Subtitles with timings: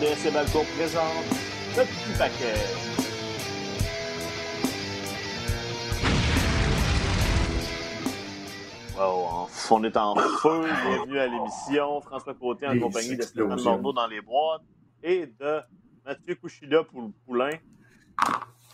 [0.00, 1.04] RDS Balcon présente
[1.76, 2.54] le petit paquet.
[9.72, 10.62] On est en feu.
[10.64, 12.00] Bienvenue à l'émission.
[12.00, 13.62] François Côté en Les compagnie de Stéphane.
[13.62, 14.62] Bordeaux dans les boîtes
[15.02, 15.60] et de
[16.04, 17.50] Mathieu Couchida pour le poulain.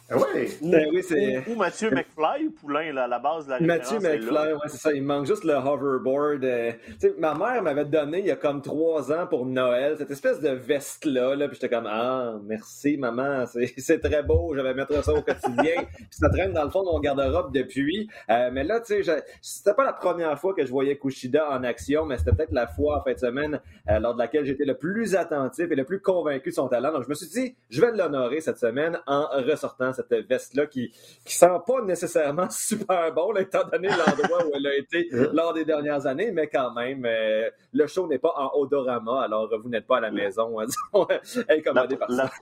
[0.08, 0.48] Ah ouais!
[0.62, 3.50] Ou, Ben oui, c'est- ou- ou Mathieu McFly ou poulain, là, à la base de
[3.50, 3.98] la Mathieu.
[3.98, 4.92] McFly, ouais, c'est ça.
[4.92, 6.44] Il manque juste le hoverboard.
[6.44, 6.72] euh.
[6.86, 10.10] Tu sais, ma mère m'avait donné il y a comme trois ans pour Noël cette
[10.12, 11.34] espèce de veste-là.
[11.34, 15.12] Là, puis j'étais comme Ah, merci maman, c'est c'est très beau, je vais mettre ça
[15.12, 15.74] au quotidien.
[15.96, 18.08] puis ça traîne dans le fond de mon garde-robe depuis.
[18.30, 21.50] Euh, mais là, tu sais, je- c'était pas la première fois que je voyais Kushida
[21.50, 24.44] en action, mais c'était peut-être la fois en fin de semaine euh, lors de laquelle
[24.44, 26.92] j'étais le plus attentif et le plus convaincu de son talent.
[26.92, 30.92] Donc je me suis dit, je vais l'honorer cette semaine en ressortant cette veste-là qui,
[31.24, 35.52] qui sent pas nécessairement super bon, là, étant donné l'endroit où elle a été lors
[35.52, 39.68] des dernières années, mais quand même, euh, le show n'est pas en odorama, alors vous
[39.68, 40.66] n'êtes pas à la maison, hein,
[41.48, 42.32] incommodé par la- ça,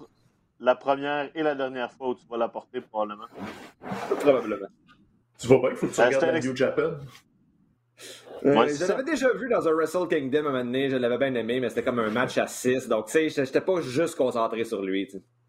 [0.61, 3.27] la première et la dernière fois où tu vas la porter, probablement.
[4.20, 4.66] probablement.
[5.39, 6.83] Tu vois pas qu'il faut que tu Ah, regardes la New Japan?
[8.44, 10.96] Euh, Ouais, je l'avais déjà vu dans un Wrestle Kingdom à un moment donné, je
[10.96, 13.80] l'avais bien aimé, mais c'était comme un match à 6, donc tu sais, j'étais pas
[13.80, 15.06] juste concentré sur lui.
[15.06, 15.18] tu sais.
[15.18, 15.44] C'était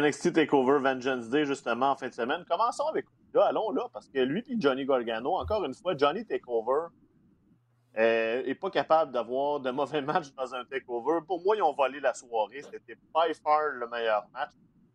[0.00, 2.44] NXT TakeOver Vengeance Day, justement, en fin de semaine.
[2.48, 6.24] Commençons avec là, allons là, parce que lui et Johnny Gargano, encore une fois, Johnny
[6.26, 6.88] TakeOver
[7.98, 11.20] euh, est pas capable d'avoir de mauvais matchs dans un TakeOver.
[11.26, 12.62] Pour moi, ils ont volé la soirée.
[12.62, 14.50] C'était by far le meilleur match.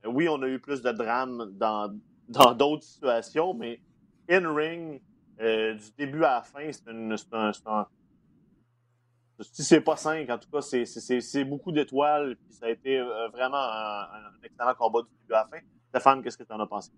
[0.06, 1.90] Euh, oui, on a eu plus de drame dans
[2.56, 3.82] d'autres situations, mais
[4.30, 5.02] in-ring,
[5.42, 6.88] euh, du début à la fin, c'est
[7.68, 7.88] un-
[9.42, 12.36] si c'est pas 5, en tout cas, c'est- beaucoup d'étoiles.
[12.36, 15.66] Puis ça a été euh, vraiment un, un excellent combat du début à la fin.
[15.90, 16.92] Stéphane, qu'est-ce que tu en as pensé?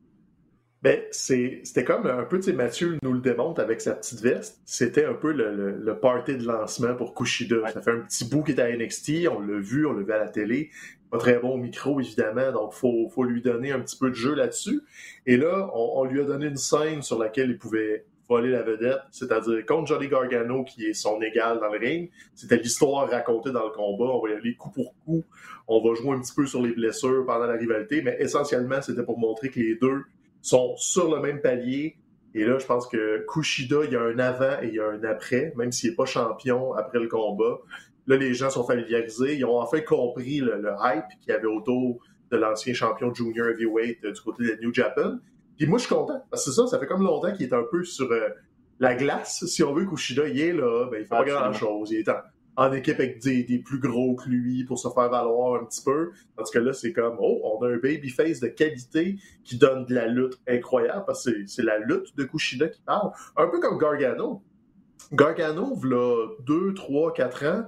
[0.81, 4.61] Ben, c'était comme un peu, tu sais, Mathieu nous le démontre avec sa petite veste.
[4.63, 7.57] C'était un peu le, le- le party de lancement pour Kushida.
[7.57, 7.71] Ouais.
[7.73, 10.13] Ça fait un petit bout qu'il est à NXT, on l'a vu, on l'a vu
[10.13, 10.69] à la télé.
[11.11, 14.15] Pas très bon au micro, évidemment, donc faut, faut lui donner un petit peu de
[14.15, 14.81] jeu là-dessus.
[15.25, 18.61] Et là, on, on lui a donné une scène sur laquelle il pouvait voler la
[18.61, 22.11] vedette, c'est-à-dire contre Johnny Gargano, qui est son égal dans le ring.
[22.35, 24.05] C'était l'histoire racontée dans le combat.
[24.05, 25.25] On va y aller coup pour coup.
[25.67, 29.03] On va jouer un petit peu sur les blessures pendant la rivalité, mais essentiellement, c'était
[29.03, 30.03] pour montrer que les deux
[30.41, 31.97] sont sur le même palier.
[32.35, 35.71] Et là, je pense que Kushida, il y a un avant et un après, même
[35.71, 37.57] s'il n'est pas champion après le combat.
[38.05, 39.35] Là, les gens sont familiarisés.
[39.35, 41.99] Ils ont enfin compris le, le hype qu'il y avait autour
[42.31, 45.17] de l'ancien champion junior heavyweight euh, du côté de New Japan.
[45.59, 46.23] Puis moi, je suis content.
[46.31, 48.29] Parce que c'est ça, ça fait comme longtemps qu'il est un peu sur euh,
[48.79, 49.45] la glace.
[49.45, 50.87] Si on veut, Kushida, il est là.
[50.89, 51.91] Ben, il fait pas grand-chose.
[51.91, 52.15] Il est en,
[52.55, 55.83] en équipe avec des, des plus gros que lui pour se faire valoir un petit
[55.83, 56.11] peu.
[56.37, 59.93] Parce que là, c'est comme, oh, on a un babyface de qualité qui donne de
[59.93, 61.03] la lutte incroyable.
[61.05, 63.11] Parce que c'est- la lutte de Kushida qui parle.
[63.35, 64.41] Un peu comme Gargano.
[65.11, 67.63] Gargano, là, 2, 3, 4 ans,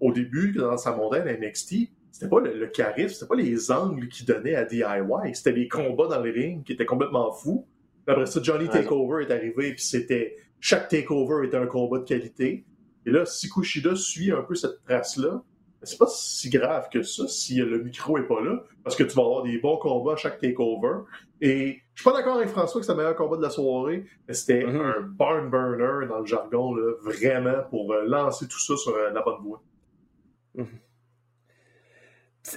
[0.00, 1.90] au début, dans sa montagne à NXT,
[2.24, 5.68] c'était pas le, le charisme, c'était pas les angles qu'il donnait à DIY, c'était les
[5.68, 7.66] combats dans les rings qui étaient complètement fous.
[8.06, 8.68] Après ça, Johnny.
[8.68, 12.64] Takeover est arrivé, puis c'était chaque takeover était un combat de qualité.
[13.06, 15.42] Et là, si Kushida suit un peu cette trace-là,
[15.82, 19.14] c'est pas si grave que ça si le micro est pas là, parce que tu
[19.14, 21.00] vas avoir des bons combats à chaque takeover.
[21.42, 24.04] Et je suis pas d'accord avec François que c'est le meilleur combat de la soirée,
[24.26, 24.80] mais c'était Mhm.
[24.80, 29.10] un barn burner dans le jargon, là, vraiment, pour euh, lancer tout ça sur euh,
[29.10, 29.62] la bonne voie.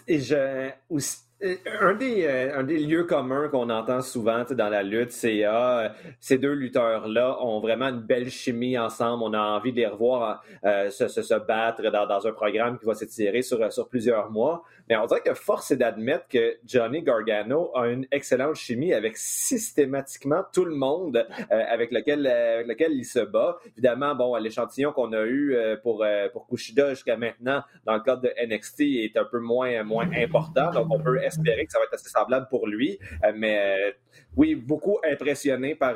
[0.07, 4.83] Et je, aussi- un, des, euh, un des lieux communs qu'on entend souvent dans la
[4.83, 9.23] lutte, c'est ah, ces deux lutteurs-là ont vraiment une belle chimie ensemble.
[9.23, 13.41] On a envie de les revoir euh, se, battre dans, un programme qui va s'étirer
[13.41, 14.63] sur, sur plusieurs mois.
[14.89, 19.17] Mais on dirait que force est d'admettre que Johnny Gargano a une excellente chimie avec
[19.17, 23.57] systématiquement tout le monde euh, avec, lequel, euh, avec lequel il se bat.
[23.73, 27.99] Évidemment, bon, l'échantillon qu'on a eu euh, pour, euh, pour Kushida jusqu'à maintenant dans le
[27.99, 30.71] cadre de NXT est un peu moins, moins important.
[30.71, 32.99] Donc, on peut espérer que ça va être assez semblable pour lui.
[33.23, 33.91] Euh, mais euh,
[34.35, 35.95] oui, beaucoup impressionné par,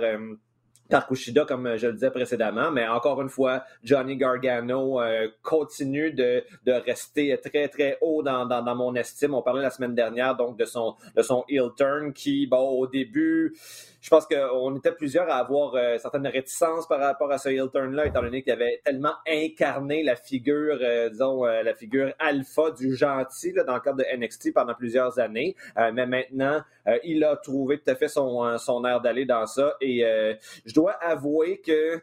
[0.91, 2.71] euh, par Kushida, comme je le disais précédemment.
[2.71, 8.95] Mais encore une fois, Johnny Gargano euh, continue de, rester très, très haut dans, mon
[8.95, 9.33] estime.
[9.33, 12.87] On parlait la semaine dernière donc de son, de son heel turn qui, bon, au
[12.87, 13.53] début,
[14.01, 17.69] je pense qu'on était plusieurs à avoir euh, certaines réticences par rapport à ce heel
[17.71, 22.71] turn-là, étant donné qu'il avait tellement incarné la figure, euh, disons, euh, la figure alpha
[22.71, 25.55] du gentil dans le cadre de NXT pendant plusieurs années.
[25.93, 26.61] mais maintenant,
[27.03, 29.75] il a trouvé tout à fait son, son air d'aller dans ça.
[29.81, 30.03] Et
[30.65, 32.01] je dois avouer que,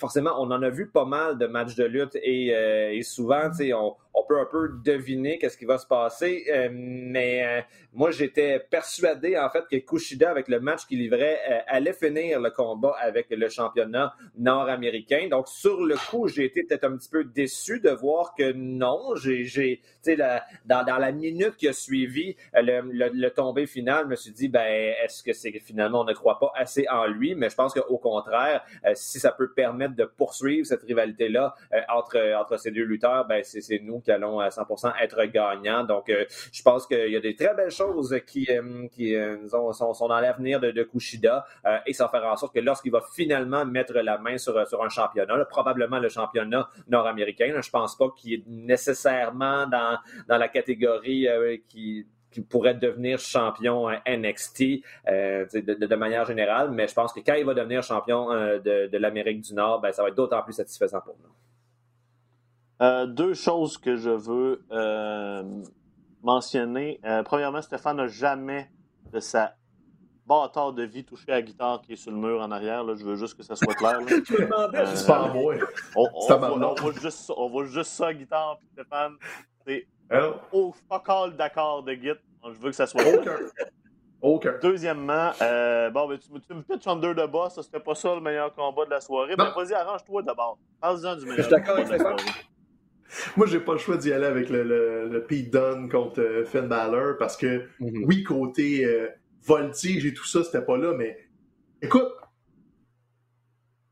[0.00, 3.50] forcément, on en a vu pas mal de matchs de lutte et, euh, et souvent,
[3.74, 6.46] on, on peut un peu deviner qu'est-ce qui va se passer.
[6.50, 7.60] Euh, mais euh,
[7.92, 12.50] moi, j'étais persuadé, en fait, que Kushida, avec le match qu'il livrait, allait finir le
[12.50, 15.28] combat avec le championnat nord-américain.
[15.30, 19.14] Donc, sur le coup, j'ai été peut-être un petit peu déçu de voir que non.
[19.16, 24.32] J'ai, dans, dans la minute qui a suivi le, le, tombé final, je me suis
[24.32, 27.34] dit, ben, est-ce que c'est finalement on ne croit pas assez en lui?
[27.34, 28.64] Mais je pense qu'au contraire,
[28.94, 33.42] si ça peut permettre de poursuivre cette rivalité-là euh, entre, entre ces deux lutteurs, ben,
[33.44, 35.84] c'est nous qui allons à 100% être gagnants.
[35.84, 39.14] Donc, euh, je pense qu'il y a des très belles choses qui, euh, qui
[39.48, 41.44] sont, dans l'avenir de, de, Kushida
[41.86, 44.82] et ça va faire en sorte que lorsqu'il va finalement mettre la main sur, sur
[44.82, 49.98] un championnat, probablement le championnat nord-américain, je pense pas qu'il est nécessairement dans,
[50.28, 51.28] dans la catégorie
[51.68, 54.62] qui qui pourrait devenir champion NXT
[55.08, 58.98] euh, de, manière générale, mais je pense que quand il va devenir champion euh, de,
[58.98, 62.86] l'Amérique du Nord, ben, ça va être d'autant plus satisfaisant pour nous.
[62.86, 64.62] Euh, deux choses que je veux
[66.22, 67.00] mentionner.
[67.24, 68.70] premièrement, Stéphane n'a jamais
[69.12, 69.54] de sa
[70.26, 72.84] bâtard de vie touché à la guitare qui est sur le mur en arrière.
[72.84, 72.94] Là.
[72.94, 73.98] Je veux juste que ça soit clair.
[74.26, 75.54] c'est pas moi.
[75.96, 79.14] On, on, va, on, juste, on va juste ça, guitare, Stéphane.
[79.66, 79.86] C'est
[80.52, 82.18] Oh, fuck all d'accord de Git.
[82.44, 83.36] Je veux que ça soit Aucun.
[84.22, 84.54] Aucun.
[84.62, 88.14] Deuxièmement, euh, bon, ben, tu, tu me pitches Thunder de boss, ça c'était pas ça
[88.14, 89.34] le meilleur combat de la soirée.
[89.34, 90.58] Ben, vas-y, arrange-toi d'abord.
[90.80, 91.38] Parle-en du meilleur.
[91.38, 92.16] Je suis d'accord avec ça.
[93.36, 96.68] Moi, j'ai pas le choix d'y aller avec le, le, Pete Dunne contre euh, Finn
[96.68, 98.04] Balor parce que, mm-hmm.
[98.04, 99.08] oui, côté euh,
[99.42, 101.18] voltige et tout ça, c'était pas là, mais
[101.82, 102.08] écoute,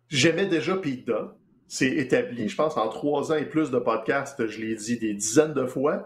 [0.09, 1.31] j'aimais déjà Pete Dunne
[1.69, 2.49] c'est établi.
[2.49, 5.67] Je pense en trois ans et plus de podcasts, je l'ai dit des dizaines de
[5.67, 6.05] fois.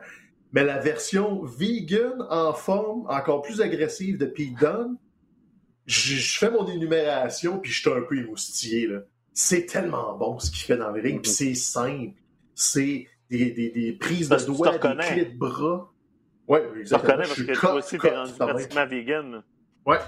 [0.53, 4.97] Mais la version vegan en forme encore plus agressive de Pete Dunne,
[5.87, 8.89] je, fais mon énumération puis je suis un peu émoustillé.
[9.33, 12.15] C'est tellement bon ce qu'il fait dans le ring, puis c'est simple.
[12.55, 15.91] C'est des, des, des, prises de doigts, des clés de bras.
[16.49, 17.15] Oui, exactement.
[17.15, 19.43] Tu reconnais parce que toi aussi, t'es rendu pratiquement vegan.
[19.87, 19.99] Ouais.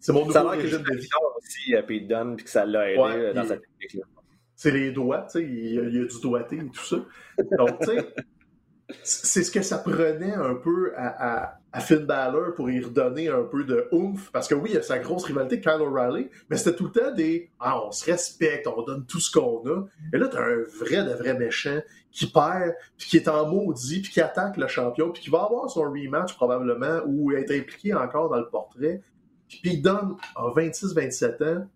[0.00, 1.08] C'est mon nouveau régime de vie.
[1.38, 4.02] aussi à Pete Dunne puis que ça l'a aidé euh, dans sa technique.
[4.58, 6.96] C'est les doigts, tu sais, il, y a du doigté et tout ça.
[7.56, 8.12] Donc, tu sais,
[9.04, 13.44] c'est ce que ça prenait un peu à, à, Finn Balor pour y redonner un
[13.44, 14.32] peu de oomph.
[14.32, 16.86] Parce que oui, il y a sa grosse rivalité avec Kyle O'Reilly, mais c'était tout
[16.86, 19.86] le temps des Ah, on se respecte, on donne tout ce qu'on a.
[20.12, 21.78] Et là, t'as un vrai de vrai méchant
[22.10, 25.44] qui perd, puis qui est en maudit, puis qui attaque le champion, puis qui va
[25.44, 29.02] avoir son rematch probablement, ou être impliqué encore dans le portrait.
[29.48, 31.66] Puis il donne à 26-27 ans,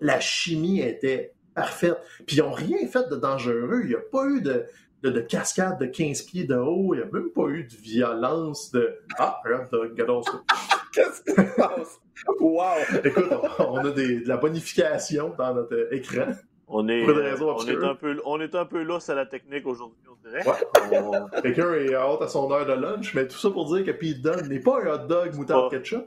[0.00, 1.98] la chimie était parfaite.
[2.26, 3.80] Puis ils n'ont rien fait de dangereux.
[3.82, 4.66] Il n'y a pas eu de,
[5.02, 6.94] de, cascade de 15 pieds de haut.
[6.94, 10.42] Il n'y a même pas eu de violence de Ah, regarde, regardons ça.
[10.92, 12.00] Qu'est-ce qui se passe?
[12.40, 12.62] Wow!
[13.04, 13.26] Écoute,
[13.58, 16.32] on, a des, de la bonification dans notre écran.
[16.70, 20.04] On est, on, est un peu, on est un peu lousse à la technique aujourd'hui,
[20.10, 20.46] on dirait.
[20.46, 21.40] Ouais.
[21.40, 24.20] Quelqu'un est hâte à son heure de lunch, mais tout ça pour dire que Pete
[24.20, 26.06] Dunne n'est pas un hot dog moutarde ketchup.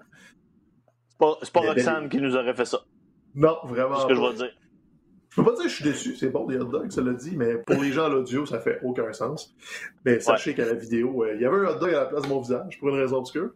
[1.09, 2.81] C'est pas, pas Roxane qui nous aurait fait ça.
[3.33, 3.95] Non, vraiment.
[3.95, 4.51] C'est ce que je veux dire.
[5.31, 7.13] Je peux pas dire que je suis déçu, c'est bon des hot dogs, ça l'a
[7.13, 9.55] dit, mais pour les gens à l'audio, ça fait aucun sens.
[10.03, 12.23] Mais sachez qu'à la vidéo, euh, il y avait un hot dog à la place
[12.23, 13.51] de mon visage, pour une raison obscure.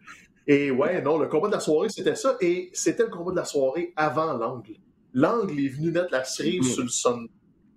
[0.48, 3.36] Et ouais, non, le combat de la soirée, c'était ça, et c'était le combat de
[3.36, 4.75] la soirée avant l'angle.
[5.13, 6.74] L'angle est venu mettre la cerise mm.
[6.74, 7.27] sur le son.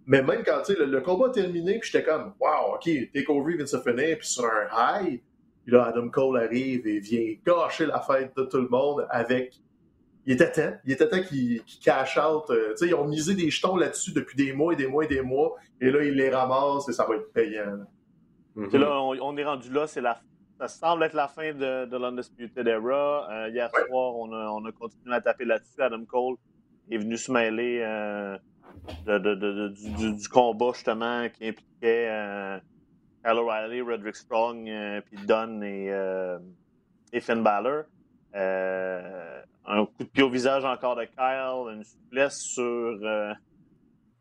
[0.06, 3.64] Mais même quand le, le combat a terminé, puis j'étais comme, wow, ok, Takeover vient
[3.64, 5.20] de se finir, puis sur un high,
[5.64, 9.60] puis là, Adam Cole arrive et vient gâcher la fête de tout le monde avec
[10.28, 10.76] il était temps.
[10.84, 12.50] Il était temps qu'ils cash out.
[12.50, 15.22] Euh, ils ont misé des jetons là-dessus depuis des mois et des mois et des
[15.22, 15.56] mois.
[15.80, 17.78] Et là, ils les ramassent et ça va être payant.
[18.54, 18.76] Mm-hmm.
[18.76, 19.86] Là, on, est rendu là.
[19.86, 20.20] C'est la,
[20.60, 23.26] ça semble être la fin de, de l'Undisputed Era.
[23.30, 25.80] Euh, hier soir, on a, on a, continué à taper là-dessus.
[25.80, 26.36] Adam Cole
[26.90, 28.36] est venu se mêler euh,
[29.06, 32.60] de, du, du, combat, justement, qui impliquait
[33.24, 34.70] Kyle O'Reilly, Roderick Strong,
[35.06, 35.90] puis Dunn et,
[37.14, 37.84] et Finn Balor.
[38.34, 43.32] Euh, un coup de pied au visage encore de Kyle, une souplesse sur, euh,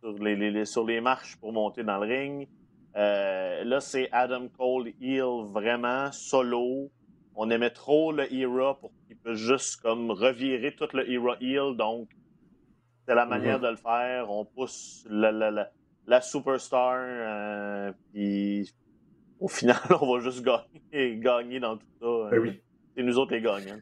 [0.02, 2.48] sur, les, sur, les, marches pour monter dans le ring.
[2.96, 6.90] Euh, là, c'est Adam Cole heel vraiment solo.
[7.36, 11.76] On aimait trop le Era pour qu'il puisse juste comme revirer tout le Era heel.
[11.78, 12.10] Donc,
[13.06, 14.32] C'est la manière de le faire.
[14.32, 15.70] On pousse la, la, la,
[16.08, 17.94] la superstar.
[18.12, 18.74] puis
[19.40, 22.30] au final, on va juste gagner, gagner dans tout ça.
[22.32, 22.62] Ben oui.
[22.96, 23.80] C'est nous autres les gagnants.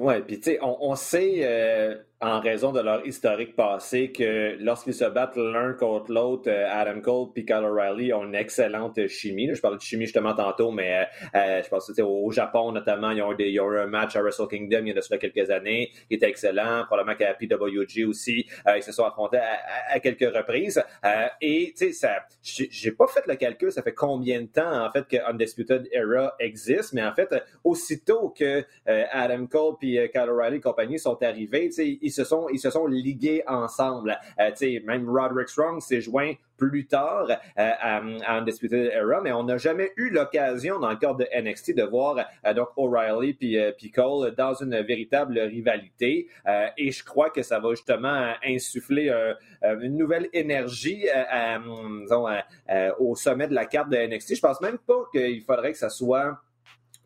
[0.00, 4.56] Ouais, puis tu sais, on, on sait euh, en raison de leur historique passé que
[4.60, 9.06] lorsqu'ils se battent l'un contre l'autre, euh, Adam Cole et Kyle O'Reilly ont une excellente
[9.08, 9.48] chimie.
[9.54, 13.22] Je parlais de chimie justement tantôt, mais euh, euh, je pense au Japon notamment, ils
[13.22, 15.00] ont, eu des, ils ont eu un match à Wrestle Kingdom il y a de
[15.00, 16.84] cela quelques années qui était excellent.
[16.86, 20.82] Probablement qu'à PWG aussi, euh, ils se sont affrontés à, à- à quelques reprises.
[21.04, 22.08] Euh, et tu sais,
[22.42, 26.34] j'ai pas fait le calcul, ça fait combien de temps en fait que Undisputed Era
[26.38, 27.34] existe, mais en fait,
[27.64, 32.48] aussitôt que Adam Cole euh, Kyle O'Reilly et compagnie sont arrivés, sais, ils se sont
[32.52, 34.18] ils se sont ligués ensemble.
[34.38, 34.50] Euh,
[34.84, 39.56] même Roderick Strong s'est joint plus tard euh, à, à Undisputed Era, mais on n'a
[39.56, 43.72] jamais eu l'occasion dans le cadre de NXT de voir euh, donc O'Reilly puis euh,
[43.76, 46.28] puis Cole dans une véritable rivalité.
[46.46, 49.10] Euh, et je crois que ça va justement insuffler
[49.62, 51.06] une nouvelle énergie
[52.98, 54.36] au sommet de la carte de NXT.
[54.36, 56.38] Je pense même pas qu'il faudrait que ça soit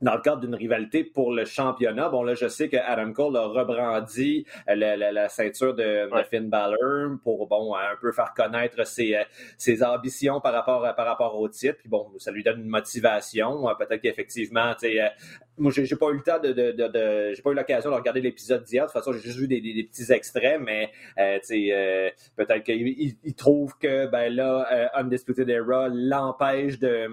[0.04, 2.10] dans le cadre d'une rivalité pour le championnat.
[2.10, 5.82] Bon, là, je sais que Adam Cole a rebrandi euh, la, la- la ceinture de,
[6.08, 6.24] de Ouais.
[6.24, 9.22] Finn Balor pour, bon, un peu faire connaître ses, euh,
[9.56, 11.78] ses ambitions par rapport, par rapport au titre.
[11.78, 13.68] Puis bon, ça lui donne une motivation.
[13.68, 15.08] Euh, Peut-être qu'effectivement, tu sais, euh,
[15.56, 17.94] moi, j'ai pas eu le temps de, de, de, de- j'ai pas eu l'occasion de
[17.94, 18.84] regarder l'épisode d'hier.
[18.86, 21.68] De toute façon, j'ai juste vu des, des- des petits extraits, mais euh, tu sais,
[21.72, 27.08] euh, peut-être qu'il il- il trouve que ben là, euh, Undisputed Era l'empêche de,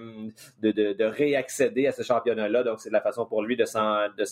[0.62, 2.64] de, de, de réaccéder à ce championnat-là.
[2.64, 4.26] Donc, c'est la façon pour lui de s'en, de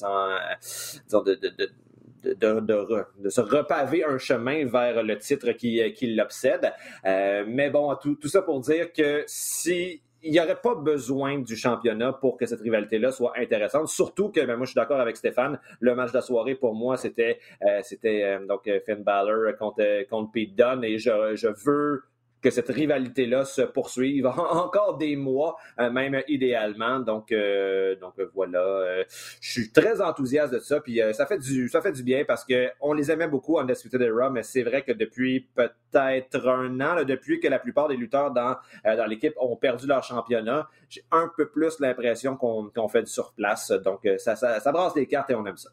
[3.30, 6.74] se repaver un chemin vers le titre qui, l'obsède.
[7.06, 11.40] Euh, mais bon, tout, tout ça pour dire que si il n'y aurait pas besoin
[11.40, 13.88] du championnat pour que cette rivalité-là soit intéressante.
[13.88, 15.60] Surtout que, ben, moi, je suis d'accord avec Stéphane.
[15.80, 20.84] Le match de la soirée, pour moi, c'était euh, euh, Finn Balor contre, Pete Dunne
[20.84, 22.04] et je veux
[22.42, 24.32] que cette rivalité-là se poursuive en-
[24.66, 27.00] encore des mois, euh, même idéalement.
[27.00, 29.04] Donc, euh, donc euh, voilà,
[29.42, 30.80] je suis très enthousiaste de ça.
[30.80, 33.62] Puis ça fait du ça fait du bien parce que on les aimait beaucoup en
[33.62, 37.88] Undisputed Era, mais c'est vrai que depuis peut-être un an, là, depuis que la plupart
[37.88, 38.56] des lutteurs dans
[38.86, 43.12] dans l'équipe ont perdu leur championnat, j'ai un peu plus l'impression qu'on qu'on fait du
[43.12, 43.72] surplace.
[43.72, 45.70] Donc ça, ça ça brasse les cartes et on aime ça.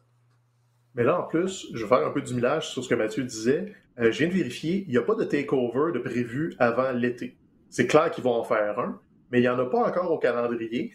[0.97, 3.23] Mais là, en plus, je vais faire un peu du millage sur ce que Mathieu
[3.23, 3.73] disait.
[3.99, 7.37] Euh, je viens de vérifier, il n'y a pas de takeover de prévu avant l'été.
[7.69, 8.99] C'est clair qu'ils vont en faire un,
[9.31, 10.93] mais il n'y en a pas encore au calendrier.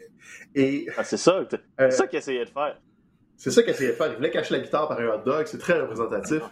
[0.55, 2.79] Et Ah, c'est ça, c'est euh, ça qu'il essayait de faire.
[3.37, 4.09] c'est ça qu'il essayait de faire.
[4.11, 6.43] Il voulait cacher la guitare par un hot dog, c'est très représentatif.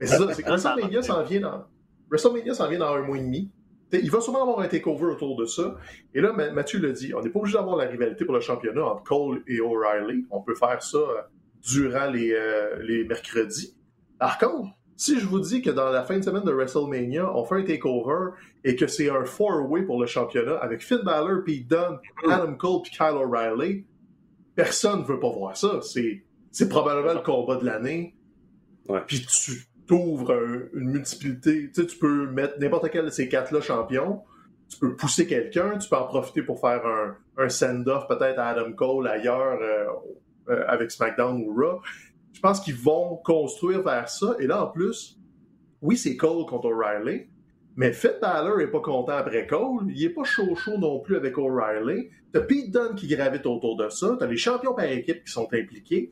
[0.00, 1.64] Mais c'est ça, c'est que WrestleMania s'en vient dans.
[2.10, 3.50] WrestleMania s'en vient dans un mois et demi.
[3.90, 5.76] T'sais, il va sûrement avoir un takeover autour de ça.
[6.14, 8.40] Et là, Ma- Mathieu l'a dit, on n'est pas obligé d'avoir la rivalité pour le
[8.40, 10.26] championnat entre Cole et O'Reilly.
[10.30, 11.22] On peut faire ça euh,
[11.66, 13.76] durant les, euh, les mercredis.
[14.18, 17.44] Par contre, si je vous dis que dans la fin de semaine de WrestleMania, on
[17.44, 18.30] fait un takeover
[18.64, 21.98] et que c'est un four-way pour le championnat avec Finn Balor, Pete Dunne,
[22.30, 23.84] Adam Cole puis Kyle O'Reilly,
[24.54, 25.80] personne ne veut pas voir ça.
[25.82, 28.16] C'est, c'est probablement le combat de l'année.
[28.88, 29.02] Ouais.
[29.06, 31.70] Puis tu t'ouvres un- une multiplicité.
[31.74, 34.22] Tu sais, tu peux mettre n'importe quel de ces quatre-là champions.
[34.70, 35.76] Tu peux pousser quelqu'un.
[35.78, 39.84] Tu peux en profiter pour faire un, un send-off peut-être à Adam Cole ailleurs euh,
[40.48, 41.80] euh, avec SmackDown ou Raw.
[42.32, 44.36] Je pense qu'ils vont construire vers ça.
[44.38, 45.18] Et là, en plus,
[45.82, 47.26] oui, c'est Cole contre O'Reilly.
[47.76, 49.86] Mais Finn Balor est pas content après Cole.
[49.88, 52.08] Il est pas chaud-chaud non plus avec O'Reilly.
[52.32, 54.16] T'as Pete Dunne qui gravite autour de ça.
[54.18, 56.10] T'as les champions par équipe qui sont impliqués.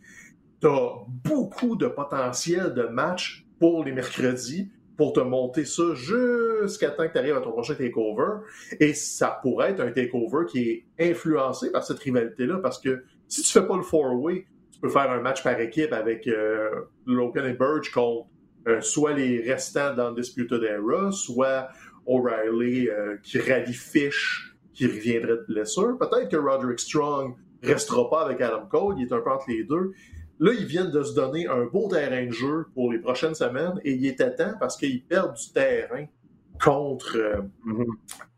[0.60, 7.06] T'as beaucoup de potentiel de match pour les mercredis pour te monter ça jusqu'à temps
[7.06, 8.44] que tu arrives à ton prochain takeover.
[8.80, 13.42] Et ça pourrait être un takeover qui est influencé par cette rivalité-là parce que si
[13.42, 16.68] tu fais pas le four-way, tu peux faire un match par équipe avec euh,
[17.06, 18.28] Logan et Burge contre
[18.66, 21.68] euh, soit les restants dans Disputed Era, soit
[22.06, 25.98] O'Reilly euh, qui rallie Fish, qui reviendrait de blessure.
[25.98, 29.64] Peut-être que Roderick Strong restera pas avec Adam Cole, il est un peu entre les
[29.64, 29.92] deux.
[30.40, 33.80] Là, ils viennent de se donner un beau terrain de jeu pour les prochaines semaines
[33.84, 36.06] et il était temps parce qu'ils perdent du terrain
[36.62, 37.42] contre euh,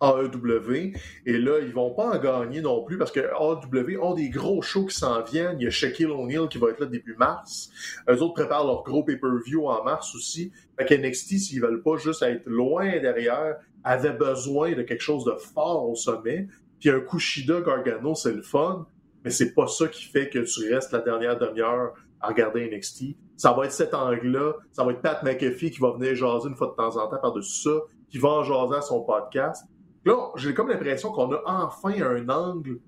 [0.02, 0.92] AEW.
[1.26, 4.62] Et là, ils vont pas en gagner non plus parce que AEW ont des gros
[4.62, 5.56] shows qui s'en viennent.
[5.60, 7.70] Il y a Shaquille O'Neal qui va être là début mars.
[8.08, 10.52] Eux autres préparent leur gros pay-per-view en mars aussi.
[10.78, 15.34] Fait qu'NXT, s'ils veulent pas juste être loin derrière, avaient besoin de quelque chose de
[15.34, 16.48] fort au sommet.
[16.80, 18.86] Puis un Kushida Gargano, c'est le fun,
[19.24, 23.16] mais c'est pas ça qui fait que tu restes la dernière demi-heure à regarder NXT.
[23.36, 24.54] Ça va être cet angle-là.
[24.72, 27.18] Ça va être Pat McAfee qui va venir jaser une fois de temps en temps
[27.20, 27.70] par-dessus ça,
[28.08, 29.66] qui va en jaser à son podcast.
[30.04, 32.78] Là, j'ai comme l'impression qu'on a enfin un angle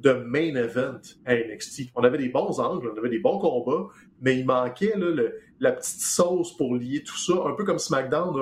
[0.00, 1.90] de main event à NXT.
[1.94, 3.88] On avait des bons angles, on avait des bons combats,
[4.20, 4.94] mais il manquait
[5.60, 7.34] la petite sauce pour lier tout ça.
[7.46, 8.34] Un peu comme SmackDown,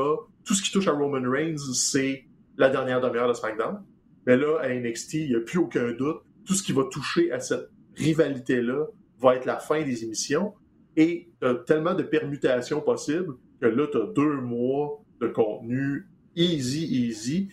[0.45, 2.25] tout ce qui touche à Roman Reigns, c'est
[2.57, 3.83] la dernière demi-heure de SmackDown.
[4.27, 6.23] Mais là, à NXT, il n'y a plus aucun doute.
[6.45, 8.87] Tout ce qui va toucher à cette rivalité-là
[9.19, 10.55] va être la fin des émissions.
[10.97, 16.87] Et as tellement de permutations possibles que là, tu as deux mois de contenu easy,
[17.07, 17.49] easy.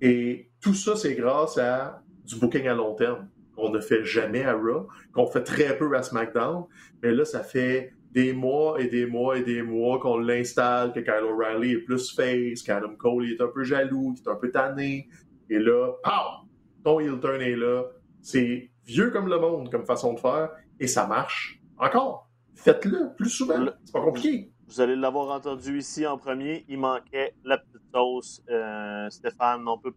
[0.00, 4.44] Et tout ça, c'est grâce à du booking à long terme qu'on ne fait jamais
[4.44, 6.64] à Raw, qu'on fait très peu à SmackDown.
[7.02, 11.00] Mais là, ça fait des mois et des mois et des mois qu'on l'installe, que
[11.00, 14.50] Kyle O'Reilly est plus face, qu'Adam Cole est un peu jaloux, qu'il est un peu
[14.50, 15.08] tanné.
[15.48, 16.46] Et là, pow!
[16.84, 17.84] Ton heel turn est là.
[18.20, 21.60] C'est vieux comme le monde comme façon de faire et ça marche.
[21.78, 23.66] Encore, faites-le plus souvent.
[23.84, 24.52] C'est pas compliqué.
[24.68, 26.64] Vous allez l'avoir entendu ici en premier.
[26.68, 28.42] Il manquait la petite sauce.
[28.50, 29.92] Euh, Stéphane, on peut,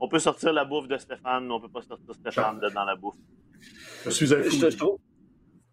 [0.00, 2.84] on peut sortir la bouffe de Stéphane, mais on peut pas sortir Stéphane de dans
[2.84, 3.14] la bouffe.
[4.04, 4.50] Je suis un fou.
[4.50, 4.98] Je, je trouve,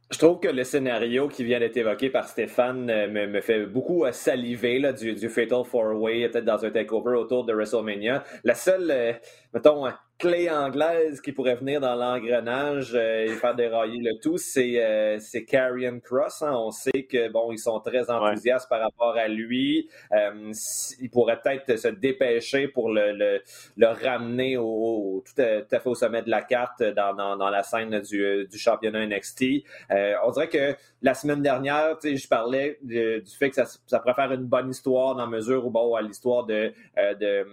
[0.09, 3.65] je trouve que le scénario qui vient d'être évoqué par Stéphane euh, me, me fait
[3.65, 7.53] beaucoup euh, saliver là, du, du Fatal Four Way, peut-être dans un takeover autour de
[7.53, 8.23] WrestleMania.
[8.45, 9.13] La seule, euh,
[9.57, 9.87] mettons,
[10.19, 15.17] clé anglaise qui pourrait venir dans l'engrenage euh, et faire dérailler le tout, c'est euh,
[15.19, 16.41] c'est Carrion Cross.
[16.41, 16.53] Hein.
[16.55, 19.89] On sait que bon, ils sont très enthousiastes par rapport à lui.
[20.11, 20.51] Euh,
[20.99, 23.41] il pourrait peut-être se dépêcher pour le, le,
[23.77, 27.37] le ramener au, tout, à, tout, à, fait au sommet de la carte dans, dans,
[27.37, 29.43] dans la scène du, du championnat NXT.
[29.91, 33.99] Euh, on dirait que la semaine dernière, je parlais de, du fait que ça, ça
[33.99, 37.45] pourrait faire une bonne histoire dans mesure où bon, l'histoire de, euh, de,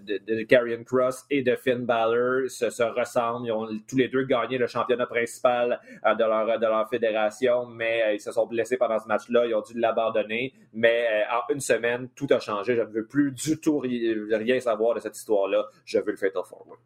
[0.00, 3.46] de, de, Carrion Cross et de Finn Balor se, se, ressemblent.
[3.46, 7.66] Ils ont tous les deux gagné le championnat principal euh, de, leur, de leur fédération,
[7.66, 9.46] mais euh, ils se sont blessés pendant ce match-là.
[9.46, 10.52] Ils ont dû l'abandonner.
[10.72, 12.76] Mais euh, en une semaine, tout a changé.
[12.76, 15.64] Je ne veux plus du tout rien savoir de cette histoire-là.
[15.84, 16.78] Je veux le Fatal Forward.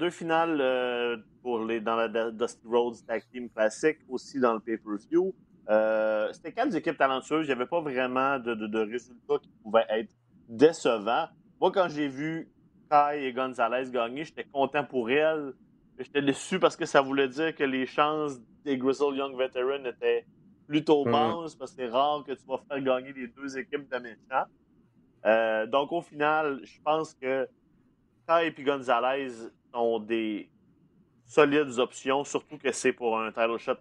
[0.00, 5.32] Deux finales pour les, dans la Dusty Rhodes Tag Team Classic, aussi dans le pay-per-view.
[5.68, 7.46] Euh, C'était quatre équipes talentueuses.
[7.46, 10.10] Il n'y avait pas vraiment de, résultats qui pouvaient être
[10.48, 11.28] décevants.
[11.60, 12.48] Moi, quand j'ai vu
[12.90, 15.52] Kai et Gonzalez gagner, j'étais content pour elle.
[15.98, 20.26] J'étais déçu parce que ça voulait dire que les chances des Grizzle Young Veterans étaient
[20.66, 21.58] plutôt basses, mm.
[21.58, 24.46] parce que c'est rare que tu vas faire gagner les deux équipes de méchants.
[25.26, 27.48] Euh, donc, au final, je pense que
[28.26, 30.50] Kai et Gonzalez sont des
[31.26, 33.74] solides options, surtout que c'est pour un title shot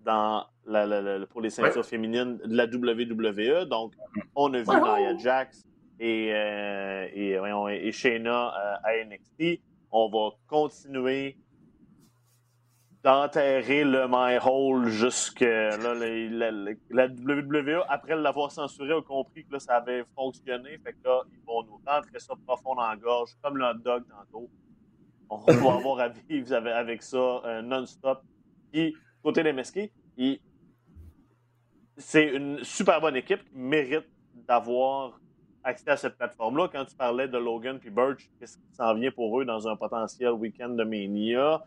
[0.00, 1.82] dans la, la, la, pour les ceintures ouais.
[1.82, 3.66] féminines de la WWE.
[3.66, 3.92] Donc,
[4.34, 5.64] on a vu Nia Jax
[6.02, 9.62] et, euh, et, et Shayna euh, à NXT.
[9.92, 11.36] On va continuer
[13.04, 19.76] d'enterrer le My Hole jusque là, la, WWE, après l'avoir censuré, a compris que ça
[19.76, 20.70] avait fonctionné.
[20.78, 23.74] Fait que là, ils vont nous rentrer ça profond dans la gorge, comme le hot
[23.74, 24.50] dog tantôt.
[25.30, 28.22] On va avoir à vivre avec, ça euh, non-stop.
[28.72, 29.90] Puis, côté des MSK,
[31.96, 35.21] c'est une super bonne équipe qui mérite d'avoir
[35.64, 36.68] accès à cette plateforme-là.
[36.72, 39.76] Quand tu parlais de Logan et Birch, qu'est-ce qui s'en vient pour eux dans un
[39.76, 41.64] potentiel week-end de Mania?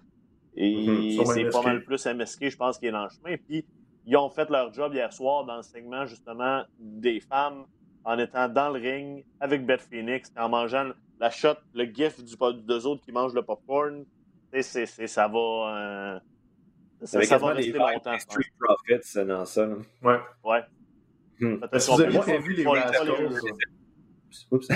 [0.56, 1.34] Et mm -hmm.
[1.34, 3.36] c'est pas mal plus MSK, je pense, qui est dans le chemin.
[3.38, 3.66] Puis,
[4.06, 7.66] ils ont fait leur job hier soir dans le segment, justement, des femmes
[8.04, 12.36] en étant dans le ring avec Beth Phoenix, en mangeant la shot, le gif du,
[12.64, 14.06] deux autres qui mangent le popcorn.
[14.62, 15.40] C'est, c'est, ça va.
[15.40, 16.20] Euh,
[17.04, 18.18] ça, ça va rester longtemps.
[18.20, 19.68] Street Profits dans ça.
[20.02, 20.20] Ouais.
[20.44, 20.64] Ouais.
[21.40, 21.58] Hmm.
[21.64, 22.66] Avez pas vu les
[24.52, 24.68] Oups.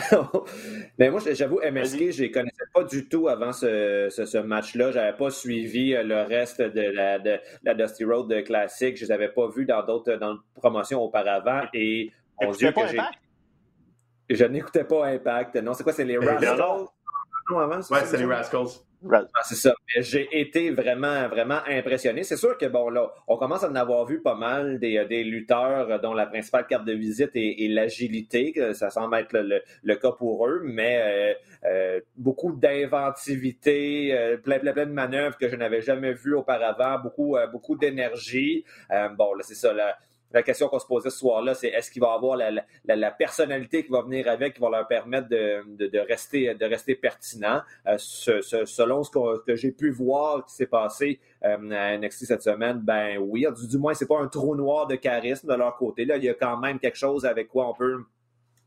[0.97, 4.91] Mais moi, j'avoue, MSK, je les connaissais pas du tout avant ce, ce, ce match-là.
[4.91, 8.97] J'avais pas suivi euh, le reste de la, de, la Dusty Road de classique.
[8.97, 11.61] Je les avais pas vus dans d'autres dans promotions auparavant.
[11.73, 12.99] Et mon Dieu que j'ai.
[14.29, 15.55] Je n'écoutais pas Impact.
[15.57, 15.93] Non, c'est quoi?
[15.93, 16.57] C'est les Rascals?
[16.57, 17.77] Non, avant?
[17.77, 18.67] Ouais, c'est les Rascals.
[19.11, 19.73] Ah, c'est ça.
[19.97, 22.23] J'ai été vraiment, vraiment impressionné.
[22.23, 25.23] C'est sûr que, bon, là, on commence à en avoir vu pas mal des, des
[25.23, 28.53] lutteurs dont la principale carte de visite est, l'agilité.
[28.73, 31.33] Ça semble être le, le, cas pour eux, mais euh,
[31.69, 36.99] euh, beaucoup d'inventivité, euh, plein, plein, plein de manœuvres que je n'avais jamais vues auparavant,
[36.99, 38.65] beaucoup, beaucoup d'énergie.
[38.89, 39.71] bon, là, c'est ça.
[39.71, 39.97] Là,
[40.31, 43.11] la question qu'on se posait ce soir-là, c'est est-ce qu'il va avoir la, la, la,
[43.11, 46.95] personnalité qui va venir avec, qui va leur permettre de, de, de rester, de rester
[46.95, 47.61] pertinent?
[47.87, 51.97] Euh, ce, ce, selon ce que, que j'ai pu voir qui s'est passé euh, à
[51.97, 55.47] NXT cette semaine, ben oui, du, du moins, c'est pas un trou noir de charisme
[55.47, 56.05] de leur côté.
[56.05, 58.03] Là, il y a quand même quelque chose avec quoi on peut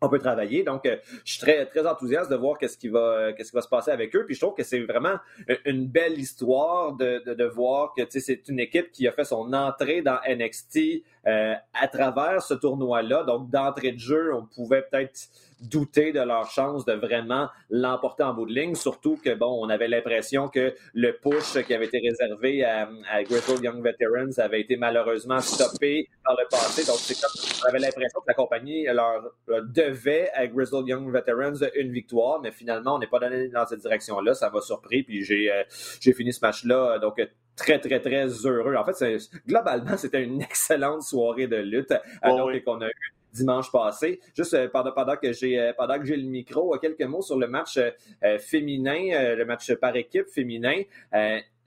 [0.02, 0.64] on peut travailler.
[0.64, 3.62] Donc, euh, je suis très, très enthousiaste de voir qu'est-ce qui va, qu'est-ce qui va
[3.62, 4.24] se passer avec eux.
[4.26, 5.16] Puis je trouve que c'est vraiment
[5.64, 9.52] une belle histoire de, de, de voir que c'est une équipe qui a fait son
[9.52, 13.24] entrée dans NXT euh, à travers ce tournoi-là.
[13.24, 15.28] Donc, d'entrée de jeu, on pouvait peut-être
[15.60, 19.68] douté de leur chance de vraiment l'emporter en bout de ligne, surtout que, bon, on
[19.68, 24.76] avait l'impression que le push qui avait été réservé à, à Young Veterans avait été
[24.76, 26.84] malheureusement stoppé par le passé.
[26.84, 27.30] Donc, c'est comme,
[27.62, 29.22] on avait l'impression que la compagnie leur,
[29.68, 33.80] devait à Grizzled Young Veterans une victoire, mais finalement, on n'est pas donné dans cette
[33.80, 34.34] direction-là.
[34.34, 35.62] Ça m'a surpris, puis j'ai euh,
[36.00, 37.20] j'ai fini ce match-là, donc
[37.56, 38.76] très, très, très heureux.
[38.76, 44.20] En fait, globalement, c'était une excellente soirée de lutte oh, qu'on a eu dimanche passé.
[44.36, 47.38] Juste euh, pendant, pendant que j'ai euh, pendant que j'ai le micro, quelques mots sur
[47.38, 50.82] le match euh, féminin, le match par équipe féminin.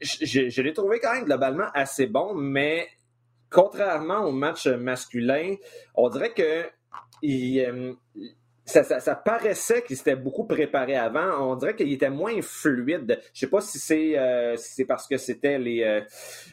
[0.02, 2.88] je, je l'ai trouvé quand même globalement assez bon, mais
[3.50, 5.56] contrairement au match masculin,
[5.95, 6.65] on dirait que
[7.21, 7.95] il,
[8.65, 11.51] ça, paraissait qu'il s'était beaucoup préparé avant.
[11.51, 13.19] On dirait qu'il était moins fluide.
[13.34, 16.01] Je sais pas si c'est euh, c'est parce que c'était les, euh,